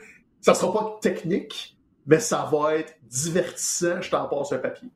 [0.41, 4.01] Ça sera pas technique, mais ça va être divertissant.
[4.01, 4.89] Je t'en passe un papier.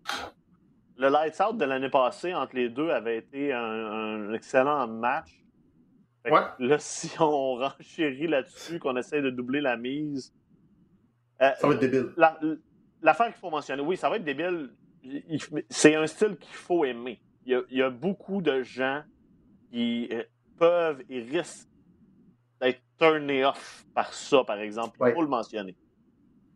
[0.96, 5.44] Le Lights Out de l'année passée entre les deux avait été un, excellent match.
[6.24, 6.40] Ouais.
[6.58, 10.32] Là, si on renchérit là-dessus, qu'on essaie de doubler la mise.
[11.42, 12.12] Euh, ça va être débile.
[13.02, 14.70] L'affaire qu'il faut mentionner, oui, ça va être débile
[15.68, 17.20] c'est un style qu'il faut aimer.
[17.46, 19.02] Il y, a, beaucoup de gens
[19.70, 20.22] qui euh,
[20.58, 21.68] peuvent et risquent
[22.60, 24.96] d'être turnés off par ça, par exemple.
[25.06, 25.76] Il faut le mentionner.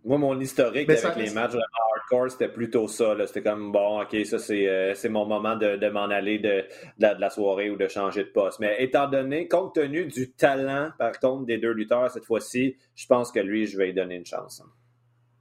[0.04, 3.14] Moi, mon historique avec les matchs hardcore, c'était plutôt ça.
[3.26, 6.64] C'était comme, bon, OK, ça, c'est euh, mon moment de, m'en aller de,
[6.98, 8.60] la soirée ou de changer de poste.
[8.60, 13.06] Mais étant donné, compte tenu du talent, par contre, des deux lutteurs cette fois-ci, je
[13.06, 14.62] pense que lui, je vais lui donner une chance.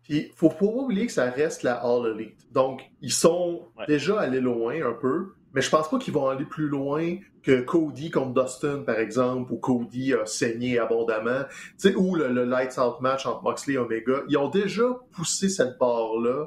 [0.07, 2.47] Puis, faut pas oublier que ça reste la All Elite.
[2.53, 6.45] Donc, ils sont déjà allés loin un peu, mais je pense pas qu'ils vont aller
[6.45, 11.95] plus loin que Cody contre Dustin, par exemple, ou Cody a saigné abondamment, tu sais,
[11.95, 14.23] ou le, Lights Out match entre Moxley et Omega.
[14.29, 16.45] Ils ont déjà poussé cette barre-là,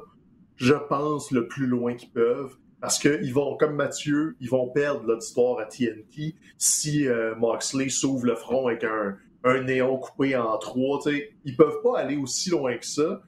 [0.55, 2.55] je pense, le plus loin qu'ils peuvent.
[2.79, 8.25] Parce qu'ils vont, comme Mathieu, ils vont perdre l'auditoire à TNT si euh, Moxley s'ouvre
[8.25, 10.99] le front avec un, un néon coupé en trois.
[11.01, 13.21] sais, Ils peuvent pas aller aussi loin que ça.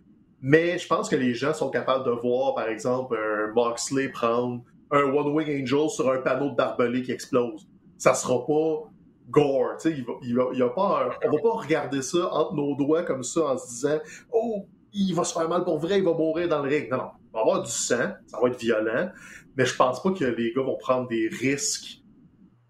[0.45, 4.61] Mais je pense que les gens sont capables de voir, par exemple, un Moxley prendre
[4.91, 7.65] un One Wing Angel sur un panneau de barbelé qui explose.
[7.97, 8.91] Ça sera pas
[9.29, 9.77] gore.
[9.85, 13.03] Il va, il va, il va pas, on va pas regarder ça entre nos doigts
[13.03, 13.99] comme ça en se disant
[14.33, 16.91] Oh, il va se faire mal pour vrai, il va mourir dans le ring.
[16.91, 17.11] Non, non.
[17.29, 19.11] Il va avoir du sang, ça va être violent,
[19.55, 22.03] mais je pense pas que les gars vont prendre des risques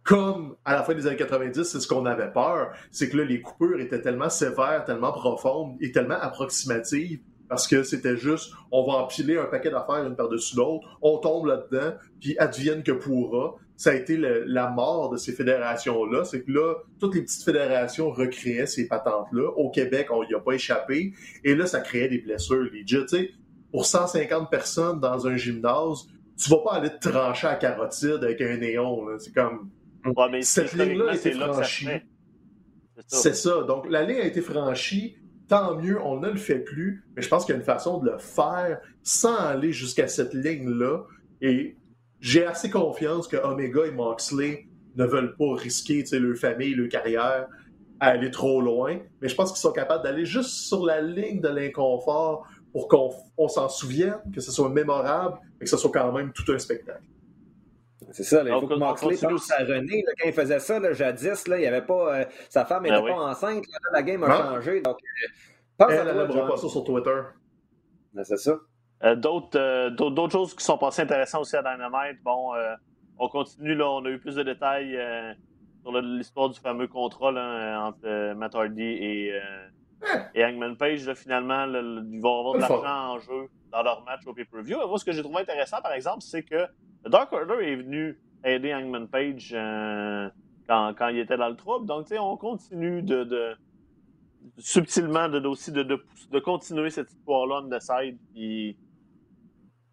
[0.03, 3.24] comme à la fin des années 90, c'est ce qu'on avait peur, c'est que là,
[3.24, 8.86] les coupures étaient tellement sévères, tellement profondes et tellement approximatives parce que c'était juste, on
[8.86, 13.56] va empiler un paquet d'affaires une par-dessus l'autre, on tombe là-dedans, puis advienne que pourra.
[13.76, 16.24] Ça a été la mort de ces fédérations-là.
[16.26, 19.50] C'est que là, toutes les petites fédérations recréaient ces patentes-là.
[19.58, 21.14] Au Québec, on n'y a pas échappé.
[21.44, 23.08] Et là, ça créait des blessures legit.
[23.08, 23.32] sais,
[23.72, 28.41] pour 150 personnes dans un gymnase, tu vas pas aller te trancher à carotide avec
[28.41, 29.08] un néon.
[29.18, 29.70] C'est comme...
[30.41, 31.88] Cette ligne-là a été franchie.
[33.08, 33.64] C'est ça.
[33.64, 35.18] Donc, la ligne a été franchie
[35.48, 38.00] tant mieux, on ne le fait plus, mais je pense qu'il y a une façon
[38.00, 41.04] de le faire sans aller jusqu'à cette ligne-là.
[41.41, 41.78] Et
[42.20, 47.48] j'ai assez confiance que Omega et Moxley ne veulent pas risquer leur famille, leur carrière,
[48.00, 49.00] à aller trop loin.
[49.22, 53.48] Mais je pense qu'ils sont capables d'aller juste sur la ligne de l'inconfort pour qu'on
[53.48, 57.04] s'en souvienne, que ce soit mémorable et que ce soit quand même tout un spectacle.
[58.14, 60.03] C'est ça, il faut que Moxley pense à René.
[60.03, 63.07] quand il faisait ça, là, jadis, là, il avait pas, euh, sa femme n'était ben
[63.07, 63.66] pas enceinte.
[63.91, 64.82] la game a changé.
[64.82, 64.97] Donc,
[65.82, 67.22] euh, Elle, elle n'aimera pas ça sur Twitter.
[68.14, 68.55] Ben, c'est ça.
[69.03, 72.22] Euh, d'autres, euh, d'autres, choses qui sont passées intéressantes aussi à Dynamite.
[72.24, 72.76] Bon, euh,
[73.18, 75.34] on continue, là, on a eu plus de détails euh,
[75.82, 79.39] sur l'histoire du fameux contrat là, entre euh, Matt Hardy et, euh,
[80.34, 81.06] et Hangman Page.
[81.06, 84.78] Là, finalement, là, ils vont avoir de l'argent en jeu dans leur match au pay-per-view.
[84.88, 86.68] Moi, ce que j'ai trouvé intéressant, par exemple, c'est que
[87.06, 90.30] le Dark Order est venu aider Hangman Page euh,
[90.68, 91.86] quand, quand il était dans le trouble.
[91.86, 93.56] Donc, tu sais, on continue de, de-
[94.58, 98.18] subtilement de, de- aussi de, de, de continuer cette histoire-là on the side.
[98.34, 98.78] Puis,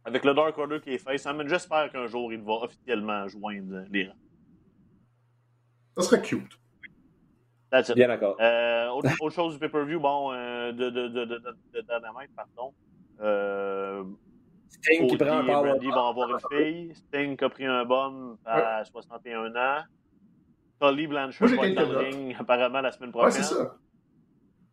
[0.05, 3.85] avec le Dark Order qui est fait, ça j'espère qu'un jour il va officiellement joindre
[3.91, 4.15] les rangs.
[5.97, 6.59] Ça serait cute.
[7.71, 7.95] That's it.
[7.97, 8.37] Bien d'accord.
[8.41, 11.39] Euh, autre, autre chose du pay-per-view, bon, euh, de, de, de, de, de,
[11.75, 12.73] de Dynamite, pardon.
[13.21, 14.03] Euh,
[14.69, 16.95] Sting qui Cody prend un et power Randy vont avoir une fille.
[16.95, 19.83] Sting qui a pris un bum à 61 ans.
[20.81, 23.43] Tully Blanchard Moi, va être dans le ring apparemment la semaine Ouais, prochaine.
[23.43, 23.77] c'est ça.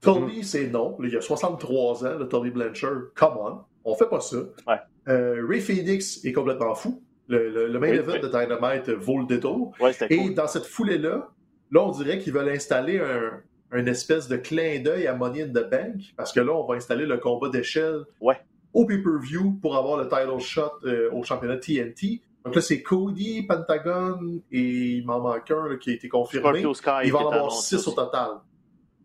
[0.01, 0.97] Tully, c'est non.
[1.03, 3.11] Il a 63 ans, le Tully Blanchard.
[3.15, 3.59] Come on.
[3.83, 4.37] On fait pas ça.
[4.67, 4.79] Ouais.
[5.07, 7.01] Euh, Ray Phoenix est complètement fou.
[7.27, 8.21] Le, le, le main Oui, event oui.
[8.21, 9.73] de Dynamite vaut le détour.
[9.81, 10.33] Ouais, Et cool.
[10.33, 11.27] dans cette foulée-là,
[11.71, 13.41] là, on dirait qu'ils veulent installer un,
[13.71, 16.75] un espèce de clin d'œil à Money in the Bank, parce que là, on va
[16.75, 18.37] installer le combat d'échelle Ouais.
[18.73, 22.21] au pay-per-view pour avoir le title shot euh, au championnat TNT.
[22.45, 24.61] Donc là, c'est Cody, Pentagon et
[24.97, 26.63] il m'en manque un là, qui a été confirmé.
[26.73, 26.89] Sky.
[27.03, 28.29] Il va en avoir 6 au total.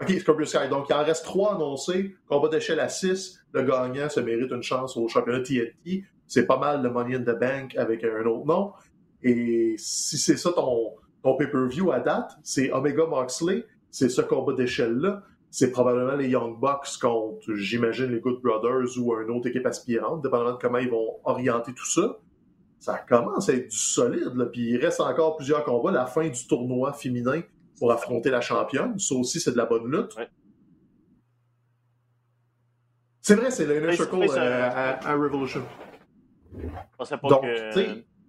[0.01, 0.69] OK, Scorpio Sky.
[0.71, 2.15] Donc, il en reste 3 annoncés.
[2.29, 3.41] Combat d'échelle à 6.
[3.53, 6.05] Le gagnant se mérite une chance au championnat TNT.
[6.29, 8.73] C'est pas mal le Money in the Bank avec un autre nom.
[9.25, 10.93] Et si c'est ça ton,
[11.23, 13.65] ton pay-per-view à date, c'est Omega Moxley.
[13.91, 15.23] C'est ce combat d'échelle-là.
[15.51, 20.23] C'est probablement les Young Bucks contre, j'imagine, les Good Brothers ou une autre équipe aspirante,
[20.23, 22.17] dépendamment de comment ils vont orienter tout ça.
[22.79, 24.35] Ça commence à être du solide.
[24.35, 24.47] Là.
[24.47, 25.93] Puis il reste encore plusieurs combats.
[25.93, 27.43] La fin du tournoi féminin
[27.79, 28.99] pour affronter la championne.
[28.99, 30.17] Ça aussi, c'est de la bonne lutte.
[30.17, 30.29] Ouais.
[33.21, 35.63] C'est vrai, c'est le Inner Circle euh, à, à Revolution.
[36.59, 36.67] Je
[36.97, 37.71] pensais pas Donc, que.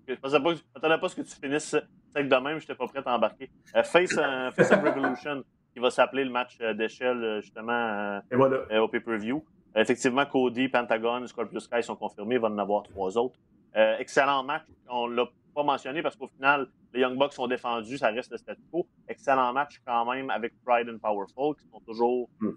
[0.07, 0.57] Je pensais pas que.
[0.57, 1.75] Je m'attendais pas à ce que tu finisses
[2.15, 3.49] sec de même, j'étais pas prêt à embarquer.
[3.75, 5.43] Euh, Face, euh, Face of Revolution,
[5.73, 8.81] qui va s'appeler le match euh, d'échelle, justement, Et voilà.
[8.83, 9.43] au pay-per-view.
[9.75, 13.39] Effectivement, Cody, Pentagon, Scorpio Sky sont confirmés, il va en avoir trois autres.
[13.75, 14.63] Excellent match.
[14.87, 18.37] On l'a pas mentionné parce qu'au final, les Young Bucks sont défendus, ça reste le
[18.37, 18.87] statu quo.
[19.07, 22.29] Excellent match quand même avec Pride and Powerful, qui sont toujours.
[22.39, 22.51] Hmm.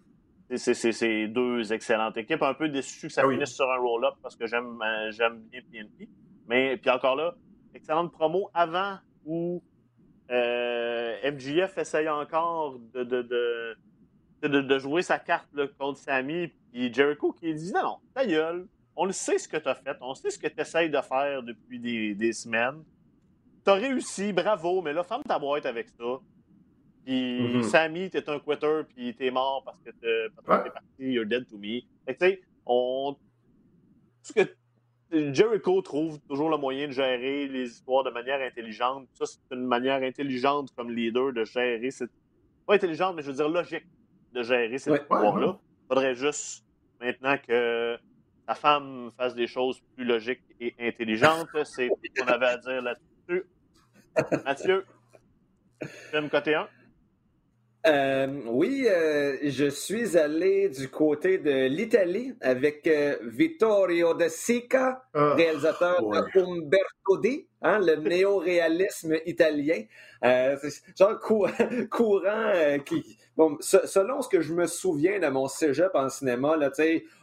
[0.54, 2.42] C'est- deux excellentes équipes.
[2.42, 3.34] Un peu déçu que ça Ah oui.
[3.34, 4.78] finisse sur un roll-up parce que j'aime
[5.10, 6.08] j'aime bien PNP.
[6.48, 7.34] Mais puis encore là,
[7.74, 9.62] excellente promo avant où
[10.30, 16.48] euh, MJF essaye encore de, de, de, de, de jouer sa carte là, contre Sammy.
[16.72, 18.66] Puis Jericho qui dit non, non, ta gueule,
[18.96, 21.00] on le sait ce que tu as fait, on sait ce que tu essayes de
[21.00, 22.82] faire depuis des, des semaines.
[23.64, 26.18] Tu as réussi, bravo, mais là, ferme ta boîte avec ça.
[27.04, 27.62] Puis Mhm.
[27.62, 30.70] Sammy, t'es un quitter, puis t'es mort parce que t'es Ouais.
[30.70, 31.82] parti, you're dead to me.
[32.04, 33.16] Fait que, tu sais, on.
[34.22, 34.40] Ce que
[35.32, 39.08] Jericho trouve toujours le moyen de gérer les histoires de manière intelligente.
[39.14, 42.10] Ça, c'est une manière intelligente comme leader de gérer cette.
[42.66, 43.86] Pas intelligente, mais je veux dire logique
[44.32, 45.00] de gérer cette Ouais.
[45.00, 45.46] histoire-là.
[45.46, 45.58] Ouais, ouais.
[45.88, 46.64] faudrait juste
[47.00, 47.96] maintenant que
[48.46, 51.48] ta femme fasse des choses plus logiques et intelligentes.
[51.64, 53.44] C'est ce qu'on avait à dire là-dessus.
[54.44, 54.84] Mathieu,
[56.10, 56.68] film côté 1.
[57.86, 65.04] Euh, oui, euh, je suis allé du côté de l'Italie avec euh, Vittorio De Sica,
[65.14, 66.18] Ah, réalisateur ouais.
[66.34, 69.84] de Umberto D, hein, le néo-réalisme italien.
[70.20, 71.46] C'est genre cou-
[71.90, 72.52] courant
[72.84, 76.72] qui, bon, se- selon ce que je me souviens de mon cégep en cinéma, là,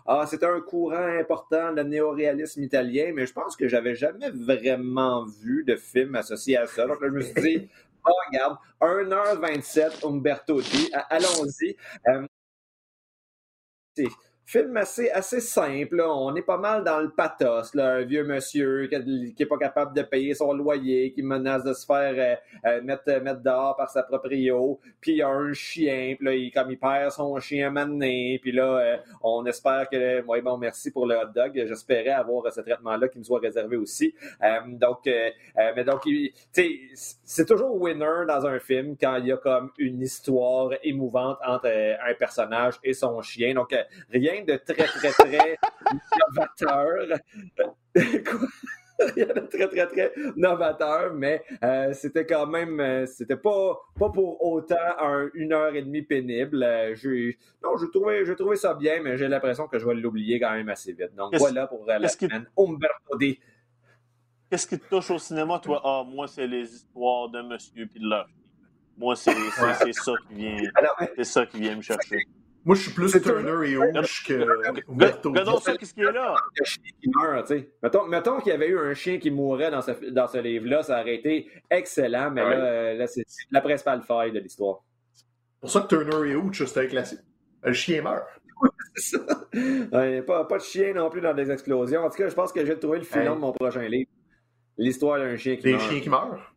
[0.06, 5.26] ah, c'était un courant important, le néo-réalisme italien, mais je pense que j'avais jamais vraiment
[5.42, 6.88] vu de film associé à ça.
[6.88, 7.70] Donc là, je me suis dit,
[8.06, 11.76] ah, regarde, 1h27, Umberto D, allons-y.
[12.08, 12.28] Euh,
[14.46, 15.98] film assez, assez simple.
[15.98, 16.10] là.
[16.10, 17.74] On est pas mal dans le pathos.
[17.74, 17.96] Là.
[17.96, 21.86] Un vieux monsieur qui n'est pas capable de payer son loyer, qui menace de se
[21.86, 24.80] faire euh, euh, mettre, mettre dehors par sa proprio.
[25.02, 26.16] Puis il y a un chien.
[26.18, 28.38] Puis là, il, comme il perd son chien maintenant.
[28.42, 30.24] Puis là, euh, on espère que...
[30.28, 31.52] Oui, bon, merci pour le hot dog.
[31.56, 34.14] J'espérais avoir ce traitement-là qui me soit réservé aussi.
[34.44, 36.02] Euh, donc, euh, euh, mais donc,
[37.24, 41.68] c'est toujours winner dans un film quand il y a comme une histoire émouvante entre
[41.68, 43.54] euh, un personnage et son chien.
[43.54, 43.84] Donc, euh,
[44.34, 45.58] rien de très, très, très
[46.36, 47.20] novateur.
[47.96, 48.48] Quoi?
[49.00, 54.10] Rien de très, très, très novateur, mais euh, c'était quand même, euh, c'était pas, pas
[54.10, 56.64] pour autant un, une heure et demie pénible.
[56.64, 56.96] Euh,
[57.64, 60.52] non, j'ai trouvé, j'ai trouvé ça bien, mais j'ai l'impression que je vais l'oublier quand
[60.52, 61.16] même assez vite.
[61.16, 62.46] Donc, voilà pour la semaine.
[62.58, 63.40] Umberto D.
[64.50, 65.82] Qu'est-ce qui te touche au cinéma, toi?
[65.84, 68.36] Ah, moi, c'est les histoires de monsieur puis de leur fille.
[68.96, 69.34] Moi, c'est
[69.94, 70.58] ça qui vient.
[71.16, 72.20] C'est ça qui vient me chercher.
[72.66, 75.34] Moi, je suis plus Turner et Hooch que Humberto.
[75.60, 76.34] ça, qu'est-ce qu'il y a là?
[76.58, 77.72] Le chien qui meurt, tu sais.
[77.84, 80.82] Mettons, mettons qu'il y avait eu un chien qui mourrait dans ce, dans ce livre-là,
[80.84, 82.50] ça aurait été excellent, mais Ouais.
[82.52, 84.80] là, euh, là c'est la principale faille de l'histoire.
[85.14, 85.26] C'est
[85.60, 87.20] pour ça que Turner et Hooch, c'était un classique.
[87.64, 88.24] Le chien meurt.
[88.96, 89.26] C'est ça.
[89.92, 92.06] Ouais, pas, pas de chien non plus dans des explosions.
[92.06, 93.36] En tout cas, je pense que j'ai trouvé le filon Hey.
[93.36, 94.10] de mon prochain livre.
[94.78, 95.90] L'histoire d'un chien qui Des meurt.
[95.90, 96.54] chiens qui meurent.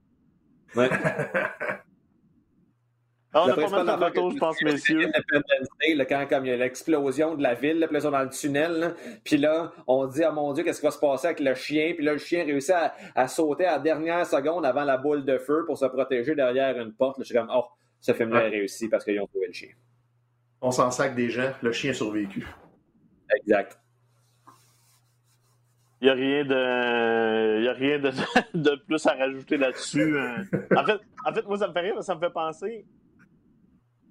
[0.76, 0.88] Ouais.
[3.38, 5.12] Ah, on La a pas mal principale de que je pense, messieurs.
[6.08, 8.22] Quand comme il y a l'explosion de la ville, là, puis là, ils sont dans
[8.22, 8.92] le tunnel, là,
[9.24, 11.92] puis là, on dit, ah mon Dieu, qu'est-ce qui va se passer avec le chien?
[11.94, 15.24] Puis là, le chien réussit à, à sauter à la dernière seconde avant la boule
[15.24, 17.18] de feu pour se protéger derrière une porte.
[17.18, 17.64] Là, je suis comme, oh,
[18.00, 18.46] ce film-là Ouais.
[18.46, 19.68] est réussi parce qu'ils ont trouvé le chien.
[20.62, 21.50] On s'en sac des gens.
[21.60, 22.46] Le chien a survécu.
[23.42, 23.78] Exact.
[26.00, 28.10] Il n'y a rien de, il y a rien de,
[28.54, 30.16] de plus à rajouter là-dessus.
[30.16, 30.36] euh.
[30.76, 32.84] En fait, en fait, moi, ça me fait rire, ça me fait penser,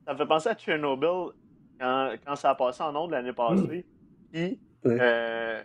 [0.05, 1.31] ça me fait penser à Chernobyl
[1.79, 3.85] quand, quand ça a passé en ondes l'année passée.
[4.31, 4.97] Puis, Ouais.
[5.01, 5.63] euh,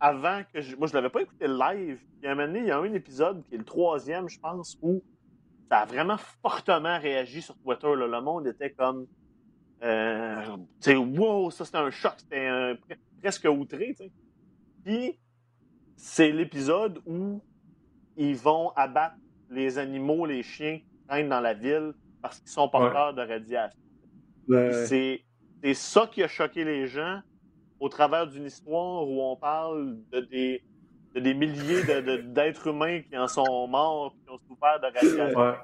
[0.00, 2.00] avant que je, moi, je l'avais pas écouté live.
[2.20, 4.38] Puis, à un moment donné, il y a un épisode qui est le troisième, je
[4.40, 5.00] pense, où
[5.70, 7.94] ça a vraiment fortement réagi sur Twitter.
[7.94, 8.06] là.
[8.08, 9.06] Le monde était comme,
[9.84, 12.76] euh, tu sais, wow, ça c'était un choc, c'était
[13.20, 14.12] presque outré, tu sais.
[14.84, 15.20] Puis,
[15.94, 17.40] c'est l'épisode où
[18.16, 19.16] ils vont abattre
[19.50, 21.92] les animaux, les chiens qui traînent dans la ville
[22.22, 23.78] parce qu'ils sont porteurs de radiation.
[24.48, 24.72] Ouais.
[24.86, 25.22] C'est
[25.62, 27.20] c'est ça qui a choqué les gens
[27.80, 30.62] au travers d'une histoire où on parle de des,
[31.14, 34.86] de des milliers de- de- d'êtres humains qui en sont morts, qui ont souffert de
[34.86, 35.38] radiation.
[35.40, 35.54] Ouais.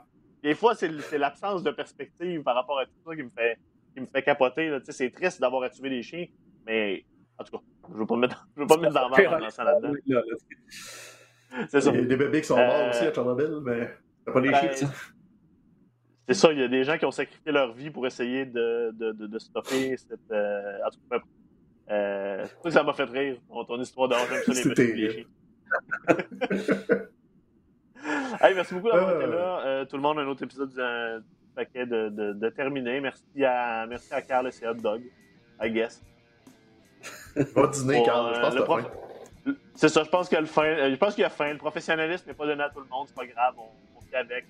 [0.43, 3.59] Des fois, c'est c'est l'absence de perspective par rapport à tout ça qui me fait,
[3.95, 4.69] qui me fait capoter.
[4.69, 4.81] là.
[4.81, 6.27] Tu sais, C'est triste d'avoir à tuer des chiens,
[6.67, 7.05] mais
[7.39, 9.09] en tout cas, je ne veux pas me mettre, je veux pas me mettre dans
[9.09, 9.93] la merde en lançant là-dedans.
[10.07, 11.91] Là, là, C'est ça.
[11.93, 13.91] Il y a des bébés qui sont Euh, morts aussi à Tchernobyl, mais
[14.27, 14.89] c'est pas des Ben, chiens.
[16.29, 18.93] C'est ça, il y a des gens qui ont sacrifié leur vie pour essayer de,
[18.95, 20.18] de, de, de stopper cette.
[20.31, 21.18] Euh, en tout cas,
[21.91, 25.27] euh, ça que ça m'a fait rire, ton, ton histoire de j'aime ça les
[28.41, 29.20] hey, merci beaucoup d'avoir Euh.
[29.20, 29.61] été là.
[29.66, 31.20] Euh, tout le monde, un autre épisode du, euh,
[31.55, 33.01] paquet de, de, de terminé.
[33.01, 35.05] Merci à, merci à Carl et ses hot dogs,
[35.61, 36.03] I guess.
[37.37, 38.35] Va dîner, Carl.
[38.35, 38.91] Je pense que prof-.
[39.75, 40.89] C'est ça, je pense qu'il y a le fin.
[40.91, 41.53] je pense qu'il y a faim.
[41.53, 44.16] Le professionnalisme n'est pas donné à tout le monde, c'est pas grave, on, on fait
[44.16, 44.47] avec.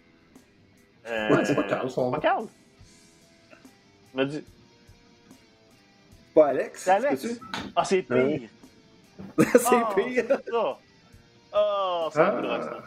[1.06, 2.18] Euh, Ouais, c'est pas Carl, son Pas.
[2.20, 2.46] Carl.
[4.12, 4.44] Il m'a dit.
[6.34, 6.82] Pas Alex?
[6.82, 7.26] C'est Alex.
[7.76, 8.48] Ah, c'est pire.
[9.38, 10.24] c'est Ah, pire.
[10.28, 10.78] c'est ça.
[11.52, 12.56] Ah, c'est un peu de Ah.
[12.56, 12.82] rockstar.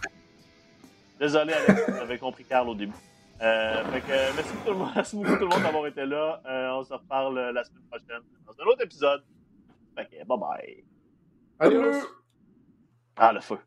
[1.19, 2.93] Désolé, Alex, j'avais compris Carl au début.
[3.41, 6.05] Euh, fait que, euh, merci, tout le monde, merci beaucoup tout le monde d'avoir été
[6.05, 6.41] là.
[6.45, 9.23] Euh, on se reparle la semaine prochaine dans un autre épisode.
[9.95, 10.83] Fait que, bye bye.
[11.59, 12.07] Adios!
[13.15, 13.57] Ah, le feu.